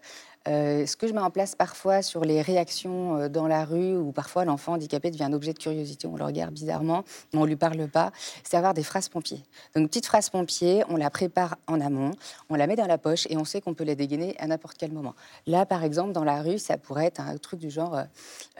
Euh, 0.47 0.85
ce 0.85 0.95
que 0.95 1.05
je 1.07 1.13
mets 1.13 1.19
en 1.19 1.29
place 1.29 1.53
parfois 1.53 2.01
sur 2.01 2.23
les 2.23 2.41
réactions 2.41 3.17
euh, 3.17 3.27
dans 3.29 3.45
la 3.45 3.65
rue, 3.65 3.97
où 3.97 4.11
parfois 4.13 4.45
l'enfant 4.45 4.73
handicapé 4.73 5.11
devient 5.11 5.25
un 5.25 5.33
objet 5.33 5.51
de 5.53 5.59
curiosité, 5.59 6.07
on 6.07 6.15
le 6.15 6.23
regarde 6.23 6.53
bizarrement, 6.53 7.03
mais 7.33 7.39
on 7.39 7.45
lui 7.45 7.57
parle 7.57 7.87
pas, 7.89 8.11
c'est 8.43 8.55
avoir 8.55 8.73
des 8.73 8.83
phrases 8.83 9.09
pompiers. 9.09 9.43
Donc 9.75 9.89
petite 9.89 10.05
phrase 10.05 10.29
pompier, 10.29 10.83
on 10.89 10.95
la 10.95 11.09
prépare 11.09 11.57
en 11.67 11.81
amont, 11.81 12.11
on 12.49 12.55
la 12.55 12.67
met 12.67 12.77
dans 12.77 12.87
la 12.87 12.97
poche 12.97 13.27
et 13.29 13.35
on 13.37 13.43
sait 13.43 13.59
qu'on 13.59 13.73
peut 13.73 13.83
la 13.83 13.95
dégainer 13.95 14.35
à 14.39 14.47
n'importe 14.47 14.77
quel 14.77 14.93
moment. 14.93 15.13
Là, 15.45 15.65
par 15.65 15.83
exemple, 15.83 16.13
dans 16.13 16.23
la 16.23 16.41
rue, 16.41 16.57
ça 16.57 16.77
pourrait 16.77 17.05
être 17.07 17.19
un 17.19 17.35
truc 17.37 17.59
du 17.59 17.69
genre 17.69 17.99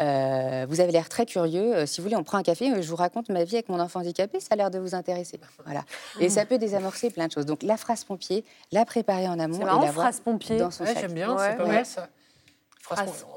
euh, 0.02 0.66
Vous 0.70 0.82
avez 0.82 0.92
l'air 0.92 1.08
très 1.08 1.26
curieux, 1.26 1.86
si 1.86 2.02
vous 2.02 2.06
voulez, 2.08 2.18
on 2.18 2.24
prend 2.24 2.38
un 2.38 2.44
café, 2.44 2.82
je 2.82 2.90
vous 2.90 2.98
raconte 2.98 3.30
ma 3.30 3.46
vie 3.46 3.56
avec 3.56 3.70
mon 3.70 3.80
enfant 3.80 4.02
handicapé, 4.02 4.42
ça 4.42 4.50
a 4.52 4.56
l'air 4.58 4.70
de 4.70 4.80
vous 4.80 4.96
intéresser. 4.96 5.40
Voilà. 5.66 5.86
Et 6.20 6.28
ça 6.30 6.46
peut 6.46 6.58
désamorcer 6.58 7.10
plein 7.10 7.28
de 7.28 7.32
choses. 7.32 7.46
Donc 7.46 7.64
la 7.64 7.78
phrase 7.78 8.04
pompier, 8.04 8.44
la 8.74 8.84
préparer 8.86 9.28
en 9.30 9.40
amont 9.40 9.58
C'est 9.58 9.64
marrant, 9.66 9.82
et 9.82 9.86
l'avoir 9.86 10.08
phrase 10.08 10.20
pompier. 10.20 10.58
dans 10.58 10.72
son 10.72 10.84
Ouais, 10.84 10.94
sac. 10.94 11.02
j'aime 11.02 11.14
bien, 11.14 11.34
Ouais. 11.36 11.52
c'est 11.52 11.58
pas 11.58 11.69
Ouais. 11.70 11.84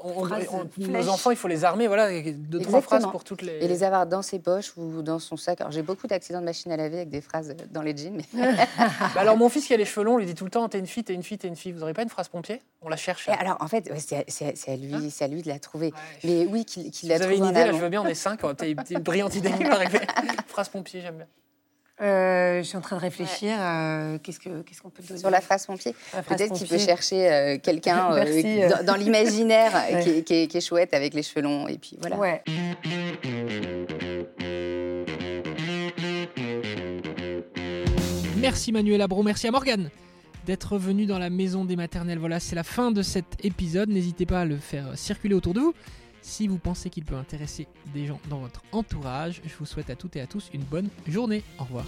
on- 0.03 0.09
on- 0.09 0.23
on- 0.23 0.67
flèche. 0.67 0.87
nos 0.87 1.09
enfants, 1.09 1.29
il 1.29 1.37
faut 1.37 1.47
les 1.47 1.63
armer, 1.63 1.85
voilà, 1.87 2.09
deux, 2.31 2.59
trois 2.61 2.81
phrases 2.81 3.05
pour 3.11 3.23
toutes 3.23 3.43
les. 3.43 3.51
Et 3.63 3.67
les 3.67 3.83
avoir 3.83 4.07
dans 4.07 4.23
ses 4.23 4.39
poches 4.39 4.73
ou 4.77 5.03
dans 5.03 5.19
son 5.19 5.37
sac. 5.37 5.61
Alors 5.61 5.71
j'ai 5.71 5.83
beaucoup 5.83 6.07
d'accidents 6.07 6.39
de 6.39 6.45
machine 6.45 6.71
à 6.71 6.77
laver 6.77 6.97
avec 6.97 7.09
des 7.09 7.21
phrases 7.21 7.55
dans 7.69 7.83
les 7.83 7.95
jeans, 7.95 8.15
mais 8.15 8.25
Bah 9.13 9.21
alors, 9.21 9.37
mon 9.37 9.49
fils 9.49 9.67
qui 9.67 9.73
a 9.73 9.77
les 9.77 9.85
cheveux 9.85 10.03
longs, 10.05 10.17
lui 10.17 10.25
dit 10.25 10.33
tout 10.33 10.45
le 10.45 10.49
temps 10.49 10.67
T'es 10.69 10.79
une 10.79 10.87
fille, 10.87 11.03
t'es 11.03 11.13
une 11.13 11.21
fille, 11.21 11.37
t'es 11.37 11.47
une 11.47 11.55
fille. 11.55 11.71
Vous 11.71 11.81
n'aurez 11.81 11.93
pas 11.93 12.01
une 12.01 12.09
phrase 12.09 12.29
pompier? 12.29 12.61
On 12.81 12.89
la 12.89 12.95
cherche. 12.97 13.27
Et 13.29 13.31
alors 13.31 13.57
en 13.59 13.67
fait 13.67 13.91
ouais, 13.91 13.99
c'est 13.99 14.71
à 14.71 14.75
lui, 14.75 15.11
c'est 15.11 15.25
à 15.25 15.27
lui 15.27 15.43
de 15.43 15.49
la 15.49 15.59
trouver. 15.59 15.87
Ouais. 15.87 15.99
Mais 16.23 16.45
oui, 16.47 16.65
qu'il 16.65 16.85
la 17.09 17.17
vous 17.17 17.23
avez 17.23 17.35
trouve 17.35 17.45
une 17.47 17.51
idée, 17.51 17.65
là, 17.65 17.73
je 17.73 17.77
veux 17.77 17.89
bien, 17.89 18.01
on 18.01 18.07
est 18.07 18.15
cinq. 18.15 18.39
T'es 18.57 18.71
une 18.89 18.99
brillante 19.01 19.35
idée. 19.35 19.51
Phrase 20.47 20.69
pompier, 20.69 21.01
j'aime 21.01 21.17
bien. 21.17 21.27
Euh, 22.01 22.57
je 22.63 22.67
suis 22.67 22.75
en 22.77 22.81
train 22.81 22.95
de 22.97 23.01
réfléchir. 23.01 23.55
euh, 23.59 24.17
Qu'est-ce 24.21 24.39
que- 24.39 24.61
qu'est-ce 24.63 24.81
qu'on 24.81 24.89
peut 24.89 25.03
donner 25.03 25.19
Sur 25.19 25.29
la 25.29 25.41
phrase 25.41 25.65
pompier, 25.67 25.95
peut-être 26.27 26.53
qu'il 26.55 26.67
peut 26.67 26.79
chercher 26.79 27.31
euh, 27.31 27.57
quelqu'un 27.61 28.11
euh, 28.13 28.69
dans, 28.69 28.83
dans 28.83 28.95
l'imaginaire 28.95 29.71
Ouais. 29.91 29.99
qui, 30.03 30.09
est- 30.09 30.23
qui 30.23 30.33
est- 30.33 30.47
qui 30.47 30.57
est 30.57 30.61
chouette 30.67 30.93
avec 30.93 31.13
les 31.13 31.21
cheveux 31.23 31.41
longs. 31.41 31.67
Et 31.67 31.77
puis 31.77 31.97
voilà. 32.01 32.17
Ouais. 32.17 32.41
Merci 38.37 38.71
Manuel 38.71 39.01
Abro, 39.01 39.23
merci 39.23 39.47
à 39.47 39.51
Morgane 39.51 39.89
d'être 40.45 40.77
venu 40.77 41.05
dans 41.05 41.19
la 41.19 41.29
maison 41.29 41.63
des 41.63 41.77
maternelles. 41.77 42.19
Voilà, 42.19 42.39
c'est 42.41 42.55
la 42.55 42.63
fin 42.63 42.91
de 42.91 43.01
cet 43.01 43.25
épisode. 43.45 43.87
N'hésitez 43.89 44.25
pas 44.25 44.41
à 44.41 44.45
le 44.45 44.57
faire 44.57 44.97
circuler 44.97 45.33
autour 45.35 45.53
de 45.53 45.61
vous. 45.61 45.73
Si 46.23 46.47
vous 46.47 46.57
pensez 46.57 46.89
qu'il 46.89 47.03
peut 47.03 47.17
intéresser 47.17 47.67
des 47.93 48.07
gens 48.07 48.19
dans 48.29 48.39
votre 48.39 48.63
entourage, 48.71 49.41
je 49.45 49.55
vous 49.59 49.65
souhaite 49.65 49.89
à 49.89 49.95
toutes 49.95 50.15
et 50.15 50.21
à 50.21 50.25
tous 50.25 50.49
une 50.53 50.63
bonne 50.63 50.89
journée. 51.05 51.43
Au 51.59 51.65
revoir. 51.65 51.85